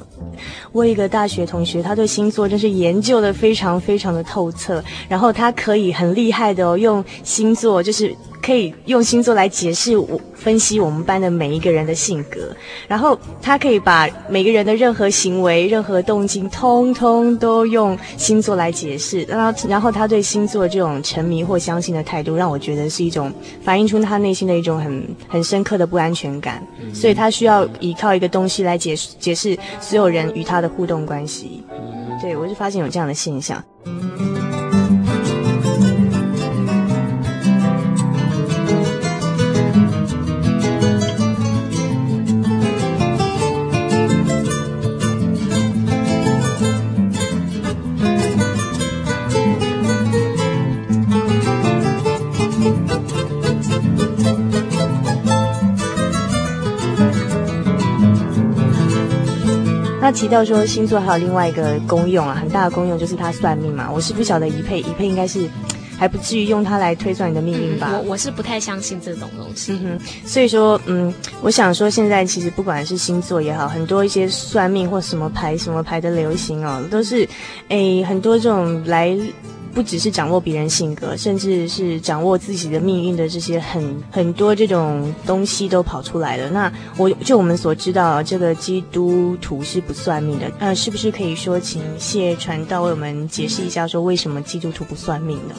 [0.72, 8.16] 我有一个大学同学，他对星座真是研究得非常非常的透彻，然后他可以很厉害的，用星座就是。
[8.42, 12.56] 可以用星座来解释我分析我们班的每一个人的性格，
[12.88, 19.24] 然后他可以把每个人的任何行为、任何动静，通通都用星座来解释。
[19.24, 26.66] 然后，然后他对星座这种沉迷或相信的态度，让我觉得是一种反映出他内心的一种很很深刻的不安全感。
[26.94, 31.64] 所以他需要依靠一个东西来解释解释所有人与他的互动关系。
[32.22, 33.64] 对，我就发现有这样的现象。
[60.10, 63.88] 他提到说，星座还有另外一个功用啊，很大的功用就是他算命嘛。
[63.94, 65.48] 我是不晓得一配一配应该是
[66.00, 67.90] 还不至于用它来推算你的命运吧？
[67.92, 69.72] 嗯、我我是不太相信这种东西。
[69.74, 77.30] 嗯哼，所以说，嗯，我想说，现在其实不管是星座也好，很多一些算命或什么牌什么牌的流行哦，都是，
[77.68, 79.16] 诶，很多这种来。
[79.74, 86.50] 不只是掌握别人性格，甚至是掌握自己的命运的这些很很多这种东西都跑出来了。
[86.50, 90.52] 那我就我们所知道，这个基督徒是不算命的。
[90.60, 95.56] 呃，是不是可以说，请谢传道为我们解释一下，说为什么基督徒不算命呢？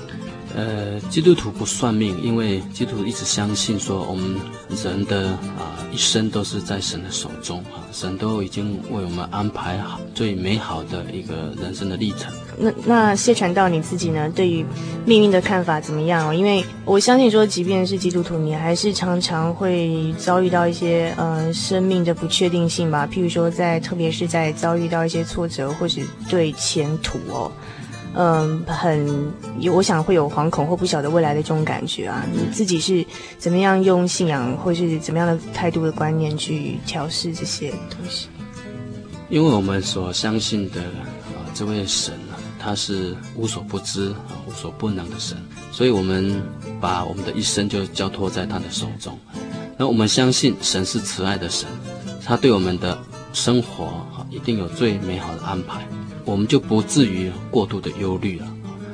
[0.55, 4.35] 呃，基督徒不算命，因为基督徒一直相信说，我们
[4.83, 12.33] 人的啊、一生都是在神的手中啊，神都已经为我们安排好最美好的一个人生的历程。
[12.59, 14.29] 那那谢传道你自己呢？
[14.35, 14.65] 对于
[15.07, 16.35] 命运的看法怎么样哦？
[16.35, 23.09] 因为我相信说，即便是基督徒，你还是常常会遭遇到一些呃生命的不确定性吧。
[23.11, 27.51] 譬如说，在特别是在遭遇到一些挫折，或是对前途哦。
[28.15, 32.25] 嗯，很有，我想会有惶恐或不晓得未来的这种感觉啊。
[32.33, 33.07] 你自己是
[33.39, 38.29] 怎么样用信仰或是怎么样的态度的观念去调试这些东西？
[39.29, 44.17] 因为我们所相信的啊，这位神啊，他是无所不知啊、
[44.49, 45.39] 无所不能的神，
[45.71, 46.43] 所以我们
[46.81, 49.17] 把我们的一生就交托在他的手中。
[49.79, 51.69] 那我们相信神是慈爱的神，
[52.25, 52.99] 他对我们的
[53.33, 55.87] 生活啊，一定有最美好的安排。
[56.25, 58.47] 我们就不至于过度的忧虑了。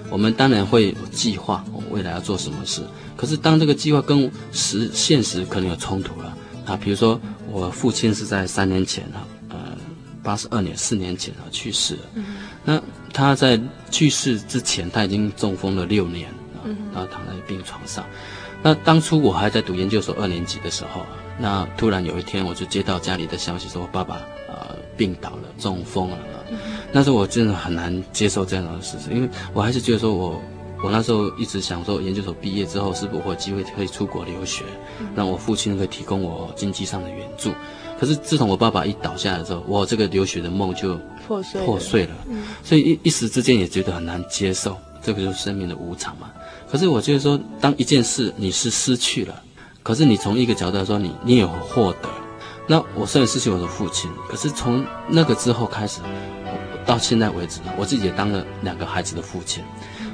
[0.08, 2.82] 我们当然会有计划，我未来要做什么事。
[3.16, 9.56] 可是当这个计划跟实现实可能有冲突了啊，比如说我父亲是在三年前啊，呃，
[10.22, 12.00] 八十二年四年前啊去世了。
[12.14, 12.24] 嗯。
[12.64, 12.80] 那
[13.12, 13.60] 他在
[13.90, 16.62] 去世之前，他已经中风了六年啊，
[16.92, 18.04] 然后躺在病床上。
[18.62, 21.02] 那当初我还在读研究所二年级的时候，
[21.38, 24.16] 那突然有一天我就接到家里的消息，说我爸爸
[24.48, 26.18] 啊病倒了，中风了。
[26.92, 30.40] 那时候我真的很难接受这样的事实，因为我还是觉得说我，
[30.82, 34.64] 我那时候一直想说，研究所毕业之后是不是会有机会可以出国留学，
[35.14, 37.52] 让我父亲可以提供我经济上的援助。
[37.98, 42.14] 可是自从我爸爸一倒下来之后，我这个留学的梦就破碎破碎了，
[42.62, 46.30] 所以一一时之间也觉得很难接受，这个就是生命的无常嘛。
[46.70, 49.42] 可是我觉得说，当一件事你是失去了，
[49.82, 52.08] 可是你从一个角度来说，你你也有获得。
[52.68, 56.00] 那我虽然失去我的父亲，可是从那个之后开始。
[56.86, 59.62] 到现在为止，我自己也当了两个孩子的父亲。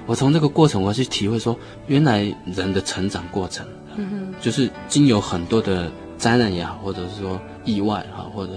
[0.07, 1.57] 我从这个过程，我要去体会说，
[1.87, 3.65] 原来人的成长过程，
[3.97, 8.53] 嗯，就是经有很多的灾难也好，或者是说意外哈，或者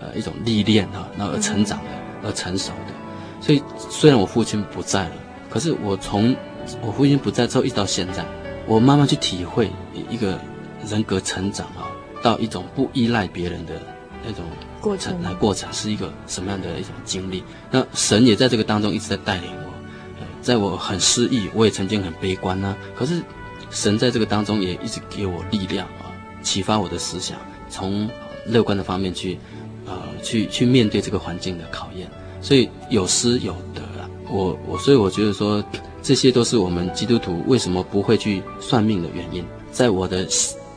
[0.00, 2.92] 呃一种历练哈，那而成长的，而成熟的。
[3.40, 5.14] 所以虽然我父亲不在了，
[5.48, 6.36] 可是我从
[6.82, 8.24] 我父亲不在之后一直到现在，
[8.66, 9.70] 我慢慢去体会
[10.10, 10.38] 一个
[10.86, 11.88] 人格成长啊，
[12.22, 13.80] 到一种不依赖别人的
[14.26, 14.44] 那种。
[14.82, 17.42] 过程来，过程是一个什么样的一种经历？
[17.70, 19.72] 那神也在这个当中一直在带领我，
[20.42, 22.76] 在我很失意，我也曾经很悲观呢。
[22.96, 23.22] 可是
[23.70, 26.10] 神在这个当中也一直给我力量啊，
[26.42, 27.38] 启发我的思想，
[27.70, 28.10] 从
[28.44, 29.38] 乐观的方面去，
[29.86, 32.10] 呃，去去面对这个环境的考验。
[32.40, 35.64] 所以有失有得啊，我我所以我觉得说，
[36.02, 39.44] 这些都是我们基督徒为什么不会去算命的原因。
[39.70, 40.26] 在我的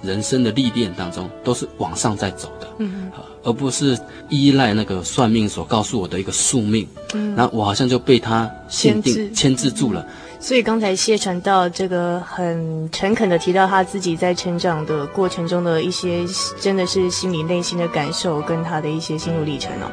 [0.05, 2.67] 人生的历练当中，都是往上在走的。
[2.79, 3.11] 嗯。
[3.43, 3.95] 而不是
[4.27, 10.03] 依赖那个算命所告诉我的一个宿命，嗯，然后我好像就被他限定牵制住了。
[10.39, 16.25] 所以刚才谢传道这个很诚恳的提到他自己在成长的过程中的一些，
[16.59, 19.91] 真的是心里内心的感受跟他的一些心路历程哦。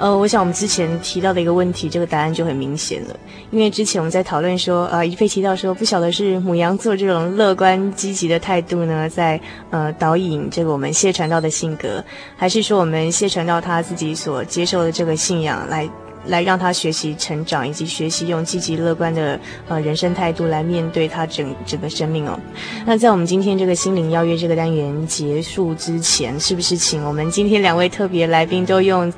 [0.00, 3.14] 呃，我想我们之前提到的一个问题，这个答案就很明显了。
[3.50, 12.02] 因为之前我们在讨论说，呃，宜佩提到说，不晓得是母羊座这种乐观积极的态度呢，在呃导引这个我们谢传道的性格，
[12.34, 15.86] 还是说我们谢传道他自己所接受的这个信仰来
[16.24, 22.40] 来让他学习成长，以及学习用积极乐观的呃人生态度来面对他整整个生命哦。
[22.86, 29.12] 那在我们今天这个心灵邀约这个单元结束之前，是不是请我们今天两位特别来宾都用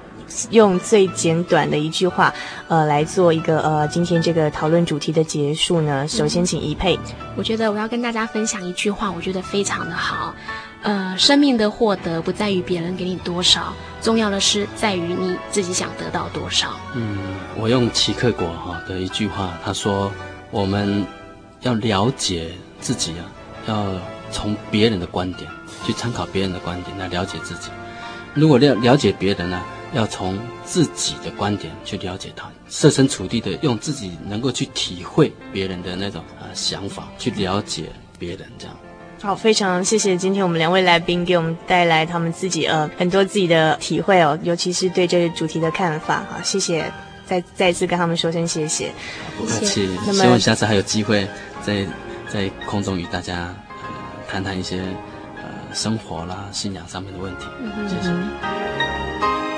[0.50, 2.32] 用最简短的一句话，
[2.68, 6.06] 呃，来做一个呃今天这个讨论主题的结束呢？
[6.08, 6.98] 首先，请一佩。
[7.36, 10.34] 我觉得我要跟大家分享一句话，我觉得非常的好。
[10.82, 16.70] 呃，生命的获得不在于别人给你多少，重要的是在于你自己想得到多少。
[16.94, 17.16] 嗯，
[17.56, 20.10] 我用齐克果哈的一句话，他说
[20.50, 21.06] ：“我们
[21.60, 23.22] 要了解自己啊，
[23.68, 23.86] 要
[24.32, 25.48] 从别人的观点
[25.86, 27.70] 去参考别人的观点来了解自己。
[28.34, 37.84] 如果了了解别人呢、啊，要从自己的观点去了解他，设身处地的用自己能够去体会别人的那种啊、呃、想法，去了解
[38.18, 38.76] 别人这样。”
[39.22, 46.24] 好，非常谢谢今天我们两位来宾给我们带来他们自己呃很多自己的体会哦，尤其是对这个主题的看法。
[46.28, 46.90] 好，谢谢，
[47.24, 48.90] 再再次跟他们说声谢谢。
[49.38, 49.88] 不客气。
[50.04, 51.24] 那么希望下次还有机会
[51.64, 51.86] 在
[52.28, 53.88] 在空中与大家呃
[54.28, 54.80] 谈谈一些
[55.36, 57.46] 呃生活啦、信仰上面的问题。
[57.60, 59.51] 嗯哼，谢谢。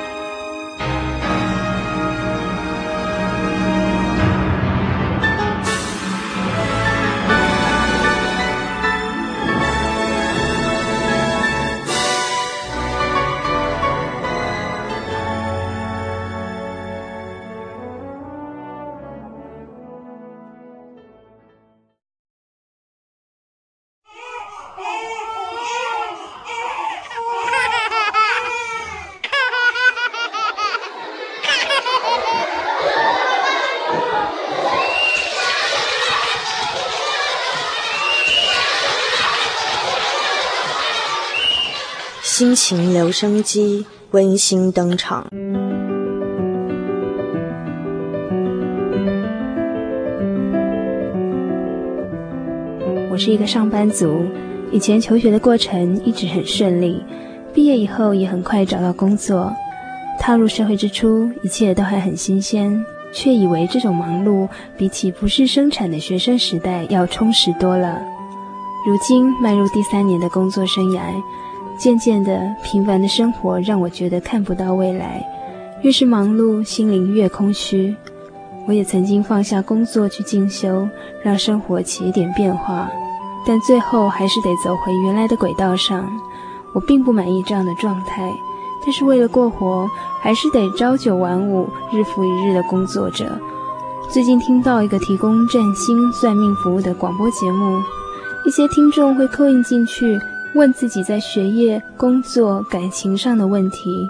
[42.55, 45.27] 情留声机温馨登场。
[53.11, 54.25] 我是一个上班族，
[54.71, 57.03] 以前求学的过程一直很顺利，
[57.53, 59.53] 毕业以后也很快找到工作。
[60.19, 68.01] 踏入社会之初，一切都还很新鲜，却以为这种忙碌比起不是生产的学生时代要充实多了。
[68.87, 71.01] 如今迈入第三年的工作生涯。
[71.79, 75.25] 渐渐的，平凡的生活让我觉得看不到未来，
[75.83, 77.95] 越是忙碌，心灵越空虚。
[78.67, 80.89] 我也曾经放下工作去进修，
[81.23, 82.91] 让生活起一点变化，
[83.47, 86.11] 但最后还是得走回原来的轨道上。
[86.73, 88.33] 我并不满意这样的状态，
[88.85, 89.87] 但是为了过活，
[90.21, 93.39] 还是得朝九晚五，日复一日的工作着。
[94.11, 97.79] 最近听到一个提供占星算命服务的广播节目，
[98.47, 100.19] 一些听众会扣印进去。
[100.55, 104.09] 问自己在学业、工作、感情上的问题，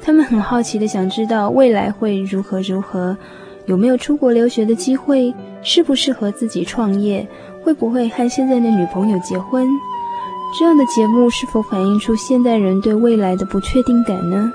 [0.00, 3.16] 他们很好奇地想知道未来会如何如何，
[3.66, 7.26] 有没有出国留学的机会，适不适合自己创业，
[7.62, 9.66] 会不会和现在的女朋友结婚？
[10.58, 14.52] 这样的节目是否反映出现代人对未来的不确定感呢？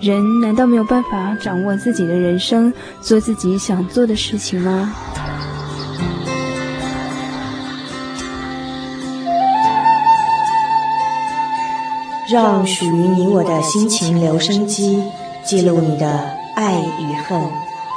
[0.00, 4.94] 人难道没有办法掌握自己的人生，做自己想做的事情吗？
[12.28, 15.02] 让属于你我的心情留声机，
[15.42, 17.40] 记录你的爱与恨，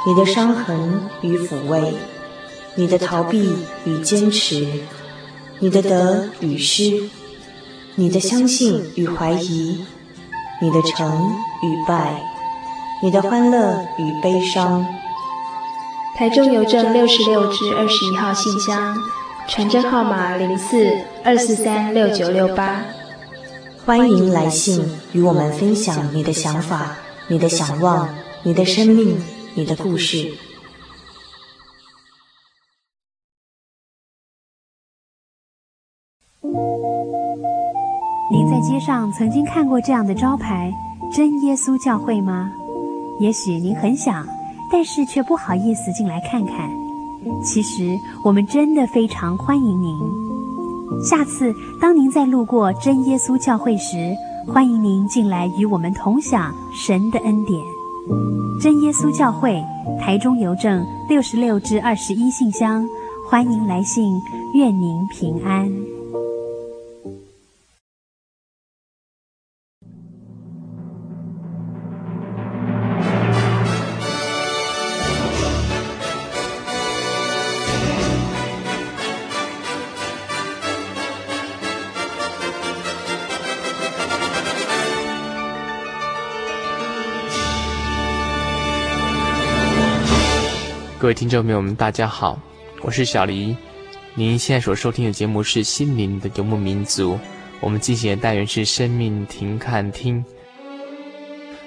[0.06, 1.92] 你的伤痕与抚慰，
[2.74, 3.54] 你的逃避
[3.84, 4.66] 与坚持，
[5.58, 7.10] 你的得与失，
[7.96, 9.84] 你的相信与怀疑，
[10.62, 12.22] 你的成与败，
[13.02, 14.86] 你的欢乐与悲伤。
[16.16, 18.96] 台中邮政六十六至二十一号信箱，
[19.46, 20.90] 传真号码零四
[21.22, 22.82] 二四三六九六八。
[23.84, 24.80] 欢迎来信
[25.12, 26.96] 与我们分享你的想法、
[27.28, 28.08] 你的想望、
[28.44, 29.20] 你的生命、
[29.56, 30.32] 你的故事。
[38.30, 40.72] 您在街上曾经看过这样的招牌
[41.12, 42.52] “真耶稣教会”吗？
[43.18, 44.24] 也许您很想，
[44.70, 46.70] 但是却不好意思进来看看。
[47.44, 50.21] 其实我们真的非常欢迎您。
[51.00, 54.14] 下次当您再路过真耶稣教会时，
[54.46, 57.60] 欢迎您进来与我们同享神的恩典。
[58.60, 59.62] 真耶稣教会，
[60.00, 62.84] 台中邮政六十六至二十一信箱，
[63.28, 64.20] 欢迎来信，
[64.54, 65.68] 愿您平安。
[91.14, 92.40] 听众朋友们，大家好，
[92.80, 93.54] 我是小黎。
[94.14, 97.14] 您现在所收听的节目是《心灵的游牧民族》，
[97.60, 100.24] 我们进行的单元是“生命停看听”。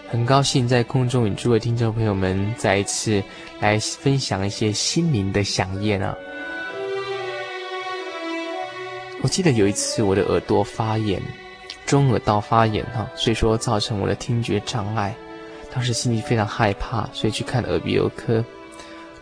[0.09, 3.21] 很高兴在空中与诸位听众朋友们再一次
[3.59, 6.15] 来分享一些心灵的饗宴啊！
[9.21, 11.21] 我记得有一次我的耳朵发炎，
[11.85, 15.15] 中耳道发炎哈，所以说造成我的听觉障碍。
[15.71, 18.43] 当时心里非常害怕，所以去看耳鼻喉科。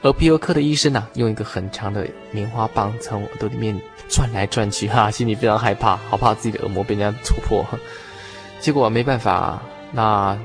[0.04, 3.80] 耳鼻喉科的医生啊，用一个很长的棉花棒从耳朵里面
[4.10, 7.66] 转来转去，哈， 心里非常害怕，好怕自己的耳膜被人家戳破。
[8.60, 9.62] 结果没办法，
[9.94, 10.38] 那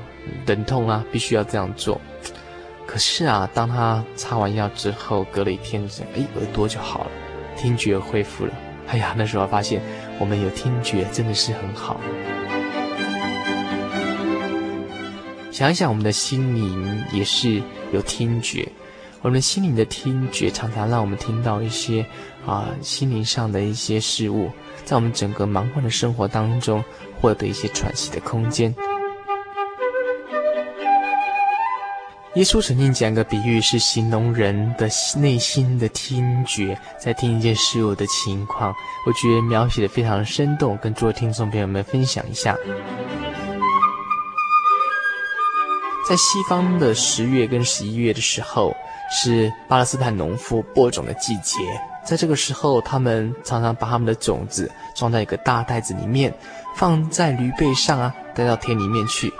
[0.45, 1.99] 忍痛啊，必须要这样做。
[2.87, 5.83] 可是啊，当他擦完药之后，隔了一天，
[6.15, 7.11] 哎，耳朵就好了，
[7.57, 8.53] 听觉恢复了。
[8.87, 9.81] 哎呀，那时候发现
[10.19, 11.99] 我们有听觉真的是很好。
[15.51, 18.65] 想一想，我们的心灵也是有听觉。
[19.21, 22.05] 我们心灵的听觉常常让我们听到一些
[22.45, 24.49] 啊心灵上的一些事物，
[24.85, 26.83] 在我们整个忙乱的生活当中
[27.19, 28.73] 获得一些喘息的空间。
[32.35, 38.73] 耶稣曾经讲个比喻，是形容人的内心的听觉，在听一件事物的情况。
[39.05, 42.55] 我觉得描写的非常生动，跟诸位听众朋友们分享一下。
[46.07, 48.75] 在西方的十月跟十一月的时候，
[49.11, 51.57] 是巴勒斯坦农夫播种的季节。
[52.05, 56.33] 在这个时候，他们常常把他们的种子装在一个大袋子里面，
[56.75, 59.31] 放在驴背上啊，带到田里面去。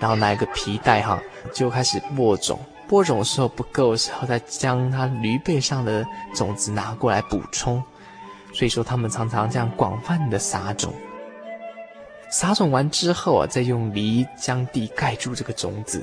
[0.00, 1.20] 然后拿一个皮带哈，
[1.52, 2.58] 就开始播种。
[2.86, 7.82] 播种的时候不够的时候，再将他驴背上的种子拿过来补充。
[8.52, 10.92] 所以说，他们常常这样广泛的撒种。
[12.30, 16.02] 撒种完之后啊，再用犁将地盖住这个种子。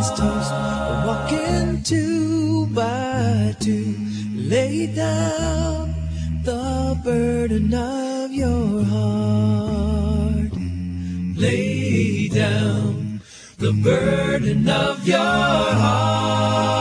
[0.00, 0.52] as toast.
[1.06, 3.94] Walking two by two.
[4.52, 5.94] Lay down
[6.42, 10.52] the burden of your heart.
[11.44, 13.20] Lay down
[13.58, 15.18] the burden of your
[15.82, 16.79] heart.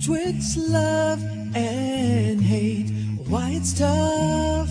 [0.00, 1.22] Betwixt love
[1.54, 2.90] and hate.
[3.28, 4.70] Why it's tough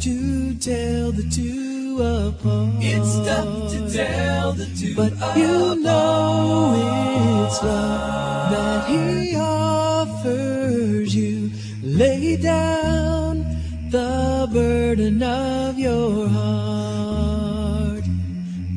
[0.00, 2.76] to tell the two apart.
[2.78, 5.34] It's tough to tell the two but apart.
[5.34, 11.50] But you know it's love that he offers you.
[11.82, 13.44] Lay down
[13.90, 18.04] the burden of your heart.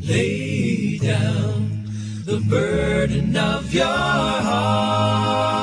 [0.04, 1.86] Lay down
[2.26, 5.63] the burden of your heart.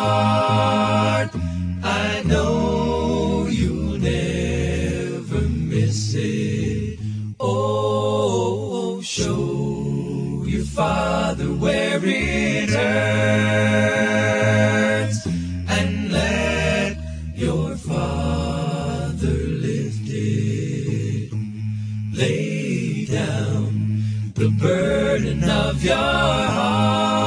[23.10, 24.02] Down
[24.34, 27.19] the burden of your heart.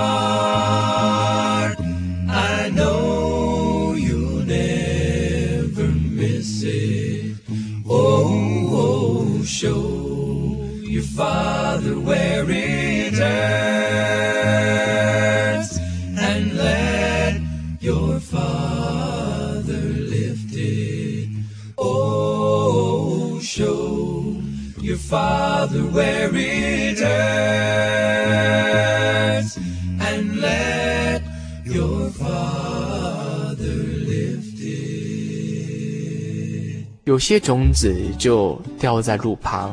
[37.14, 39.72] 有些种子就掉在路旁，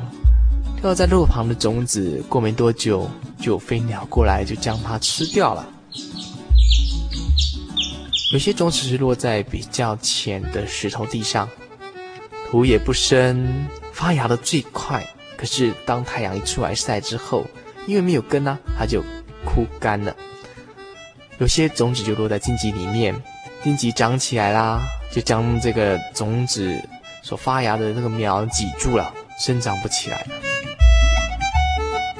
[0.82, 3.08] 掉在路旁的种子，过没多久
[3.40, 5.66] 就有飞鸟过来，就将它吃掉了。
[8.34, 11.48] 有些种子是落在比较浅的石头地上，
[12.50, 15.02] 土也不深，发芽的最快。
[15.38, 17.46] 可是当太阳一出来晒之后，
[17.86, 19.02] 因为没有根呢、它就
[19.46, 20.14] 枯干了。
[21.38, 23.14] 有些种子就落在荆棘里面，
[23.64, 26.78] 荆棘长起来啦，就将这个种子
[27.22, 30.28] 所发芽的那个苗挤住了，生长不起来了。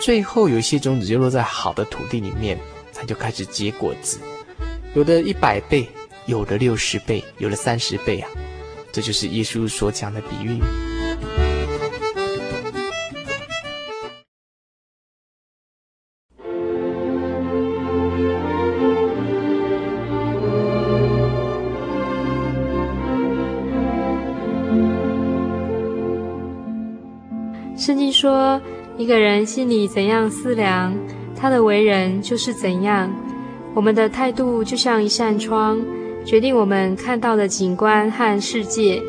[0.01, 2.59] 最后有一些种子就落在好的土地里面，
[2.95, 4.19] 它就开始结果子，
[4.95, 5.89] 有的一百倍，
[6.27, 8.29] 有的六十倍，有的三十倍啊，
[8.93, 10.59] 这就是耶稣所讲的比喻。
[27.91, 28.61] 圣经说，
[28.97, 30.95] 一个人心里怎样思量，
[31.35, 33.13] 他的为人就是怎样。
[33.75, 35.77] 我们的态度就像一扇窗，
[36.25, 39.03] 决定我们看到的景观和世界。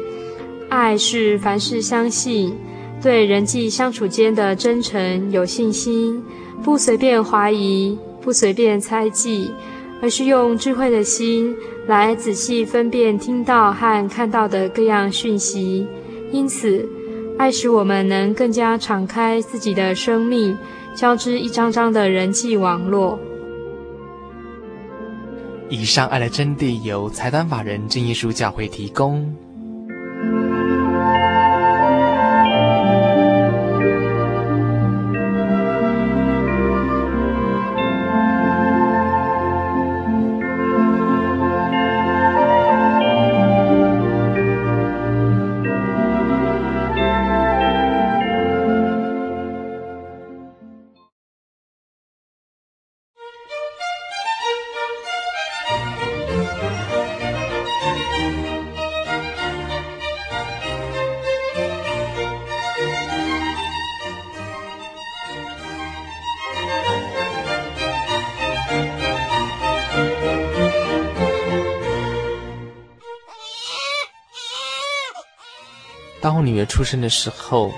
[0.67, 2.55] 爱是凡事相信，
[3.03, 6.19] 对人际相处间的真诚有信心，
[6.63, 9.51] 不随便怀疑，不随便猜忌，
[10.01, 11.55] 而是用智慧的心
[11.85, 15.85] 来仔细分辨听到和看到的各样讯息。
[16.31, 16.83] 因此，
[17.41, 20.55] 爱使我们能更加敞开自己的生命，
[20.95, 23.17] 交织一张张的人际网络。
[25.67, 29.35] 以上爱的真谛由财团法人正耶稣教会提供。
[76.65, 77.71] 出生的时候，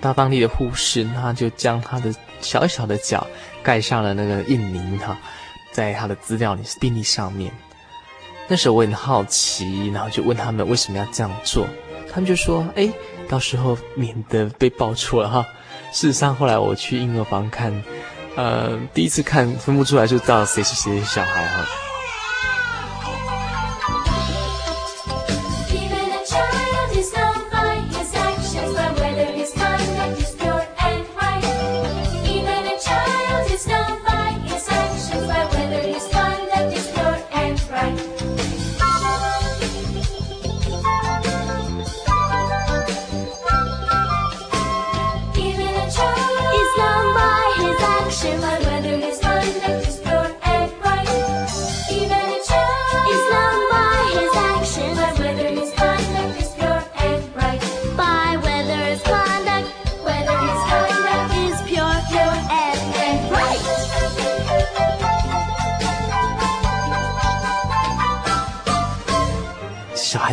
[0.00, 3.26] 到当地的护士，他就将他的小小的脚
[3.62, 5.18] 盖上了那个印泥哈，
[5.72, 7.52] 在他的资料里病历上面。
[8.48, 11.66] 那时候我很好奇，然后就问他们为什么要这样做，
[12.12, 12.90] 他们就说：“哎，
[13.28, 15.46] 到时候免得被爆出了哈。”
[15.92, 17.72] 事实上，后来我去婴儿房看，
[18.36, 21.64] 呃，第一次看分不出来就知道谁是谁的小孩哈。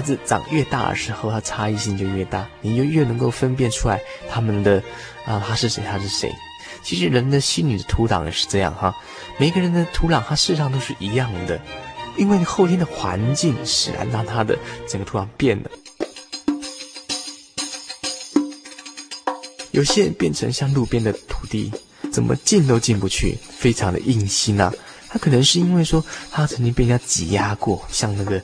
[0.07, 3.99] 子长越大的时候，他差异性就越大，你就越能够分辨出来
[4.29, 4.81] 他们的
[5.25, 6.33] 啊，他是谁，他是谁。
[6.81, 8.95] 其实人的心理的土壤也是这样哈，
[9.37, 11.59] 每个人的土壤，它事实上都是一样的，
[12.15, 15.69] 因为后天的环境使然让他的整个土壤变了。
[19.71, 21.71] 有些人变成像路边的土地，
[22.11, 24.73] 怎么进都进不去，非常的硬心啊。
[25.17, 28.41] 可能是因为说他曾经被人家挤压过，像那个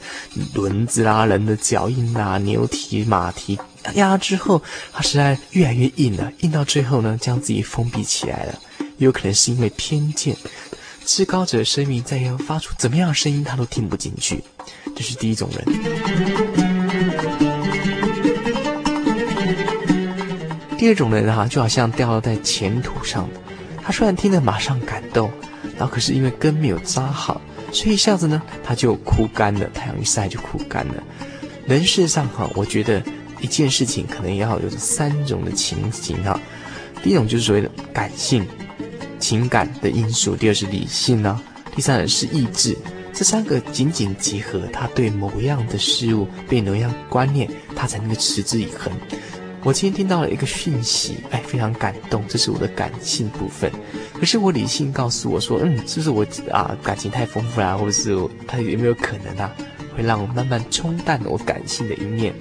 [0.54, 3.58] 轮子啦、人的脚印啦、牛蹄、马蹄
[3.96, 4.62] 压之后，
[4.92, 8.60] 他实在越来越硬了，硬到最后呢，将自己封闭起来了。
[8.98, 10.36] 也有可能是因为偏见，
[11.06, 14.44] 至高者的生命再要发出怎么样的声音，他都听不进去。
[14.96, 15.66] 这是第一种人。
[20.78, 23.30] 第二种人哈，就好像掉落在浅土上，
[23.82, 25.32] 他虽然听了马上感动。
[25.78, 29.68] 然后可是因为根没有扎好，所以一下子呢，它就枯干了。
[29.74, 31.04] 太阳一晒就枯干了。
[31.66, 33.02] 人世上哈，我觉得
[33.40, 36.40] 一件事情可能要有三种的情形哈。
[37.02, 38.46] 第一种就是所谓的感性、
[39.20, 41.38] 情感的因素；第二是理性呢；
[41.76, 42.78] 第三是意志。
[43.14, 48.92] 这三个紧紧结合，他对某样的事物、对某样观念，他才能够持之以恒。
[49.66, 53.72] 我今天听到了一个讯息，哎，非常感动，这是我的感性部分。
[54.14, 58.14] 可是我理性告诉我说，嗯，是不是我啊感情太丰富啦，或者是
[58.46, 59.50] 他有没有可能啊，
[59.96, 62.34] 会让我慢慢冲淡我感性的一面？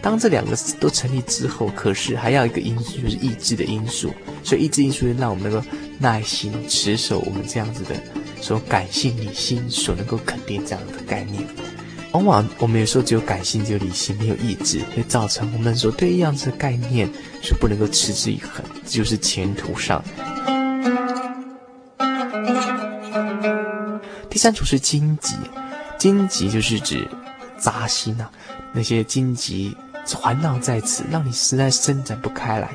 [0.00, 4.10] 当这两个都成立之后，可是还要一个因素，就是意志的因素。
[4.42, 5.66] 所以意志因素让我们能够
[5.98, 7.94] 耐心持守我们这样子的，
[8.40, 11.44] 说感性理性所能够肯定这样的概念。
[12.12, 17.08] 往往我们有时候只有感性，只有理性，没有意志，会造成我们所对一样子的概念
[17.42, 20.04] 是不能够持之以恒，这就是前途上。
[24.28, 25.36] 第三组是荆棘，
[25.98, 27.08] 荆棘就是指
[27.58, 28.30] 扎心、啊，
[28.72, 29.74] 那些荆棘
[30.06, 32.70] 环绕在此，让你实在伸展不开来。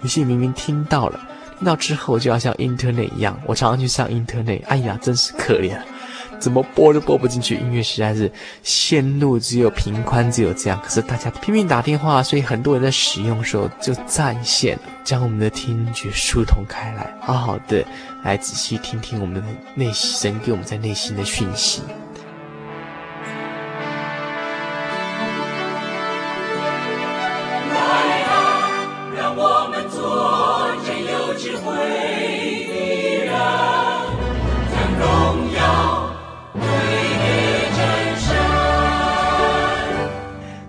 [0.00, 1.20] 有些明明听到了，
[1.58, 5.78] 听到之后就要像 Internet 一样，我常常去上 Internet，哎呀，真是可怜。
[6.38, 8.30] 怎么播都播不进去，音乐实在是
[8.62, 17.84] 线路只有平宽只有这样，可是大家拼命打电话，所以很多人在使用的时候就占线，将我们的听觉疏通开来，好好的
[18.22, 19.42] 来仔细听听我们的
[19.74, 21.82] 内心，神给我们在内心的讯息。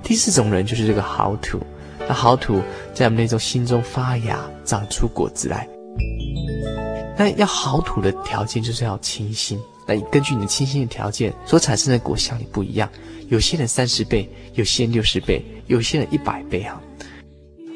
[0.10, 1.60] 第四种人就是这个好土，
[2.00, 2.60] 那好土
[2.96, 5.70] 在我们那种心中发芽，长出果子来。
[7.16, 9.60] 那要好土的条件就是要清心。
[9.88, 12.90] 那根据你的清心的条件所产生的果效也不一样，
[13.28, 16.82] 有些人三十倍，有些人六十倍，有些人一百倍啊。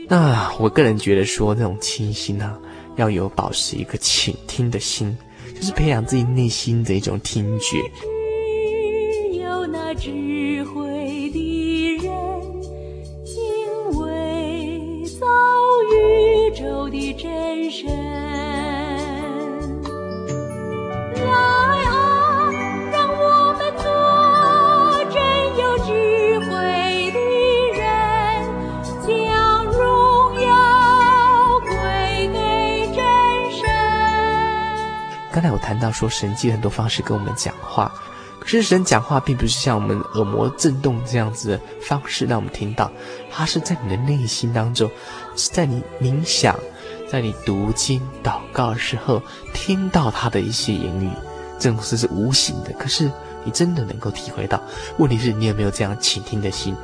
[0.09, 2.57] 那我个人觉得说，那种清心呢、
[2.95, 5.15] 要有保持一个倾听的心，
[5.55, 7.77] 就是培养自己内心的一种听觉。
[9.39, 10.09] 有那智
[16.53, 17.89] 宙的真神，
[21.15, 21.31] 来
[21.89, 22.51] 啊，
[22.91, 23.83] 让我们做
[25.11, 25.17] 真
[25.57, 25.89] 有智
[26.47, 26.51] 慧
[27.11, 27.17] 的
[27.73, 27.83] 人，
[29.01, 29.11] 将
[29.65, 29.79] 荣
[30.41, 30.47] 耀
[31.61, 31.71] 归
[32.31, 32.37] 给
[32.93, 33.01] 真
[33.51, 33.65] 神。
[35.31, 37.91] 刚才我谈到说，神藉很多方式跟我们讲话。
[38.43, 42.91] 可是神讲话并不是像我们耳膜震动这样子的方式让我们听到，
[43.31, 44.91] 它是在你的内心当中，
[45.37, 46.59] 是在你冥想，
[47.09, 49.21] 在你读经祷告的时候
[49.53, 51.09] 听到他的一些言语，
[51.57, 53.09] 这种事是无形的，可是
[53.45, 54.61] 你真的能够体会到。
[54.97, 56.75] 问题是你有没有这样倾听的心？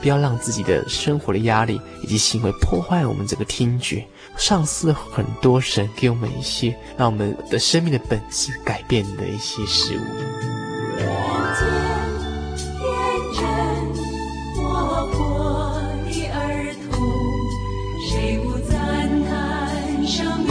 [0.00, 4.06] 不要让自己的生活的压力以及行为破坏我们这个听觉，
[4.36, 10.57] 丧失了很多神给我们一些让我们的生命的本质改变的一些事物。
[10.98, 11.06] 人
[11.54, 11.60] 间
[12.78, 12.82] 天
[13.34, 13.40] 真
[14.56, 14.58] 活
[15.12, 15.16] 泼
[16.06, 16.36] 的儿
[16.90, 16.92] 童，
[18.08, 18.76] 谁不赞
[19.24, 19.30] 叹
[20.04, 20.50] 生命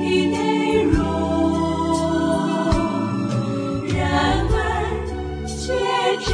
[0.00, 0.36] 的内
[0.82, 0.96] 容？
[3.94, 3.96] 然
[4.50, 4.56] 而，
[5.46, 5.56] 却
[6.24, 6.26] 只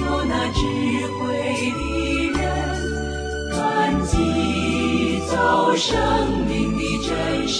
[0.00, 0.58] 有那智
[1.16, 1.18] 慧
[1.72, 1.80] 的
[2.38, 2.40] 人，
[3.56, 3.58] 敢
[4.06, 4.12] 祭
[5.30, 5.32] 造
[5.74, 5.88] 生
[6.46, 7.08] 命的真
[7.48, 7.58] 身。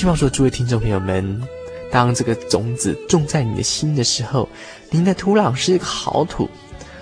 [0.00, 1.42] 希望说，诸位听众朋友们，
[1.90, 4.48] 当这个种子种在你的心的时候，
[4.88, 6.48] 您的土壤是一个好土，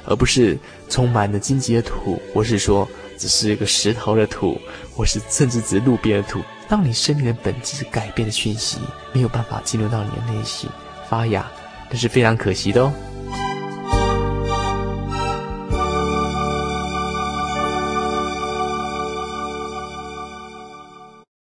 [0.05, 4.61] 而不是充满了荆棘的土，或是说只是一个石头的土，
[4.93, 6.43] 或是甚至只是路边的土。
[6.69, 8.79] 当你生命的本质改变的讯息
[9.13, 10.69] 没有办法进入到你的内心
[11.09, 11.49] 发芽，
[11.89, 12.93] 那是非常可惜的哦。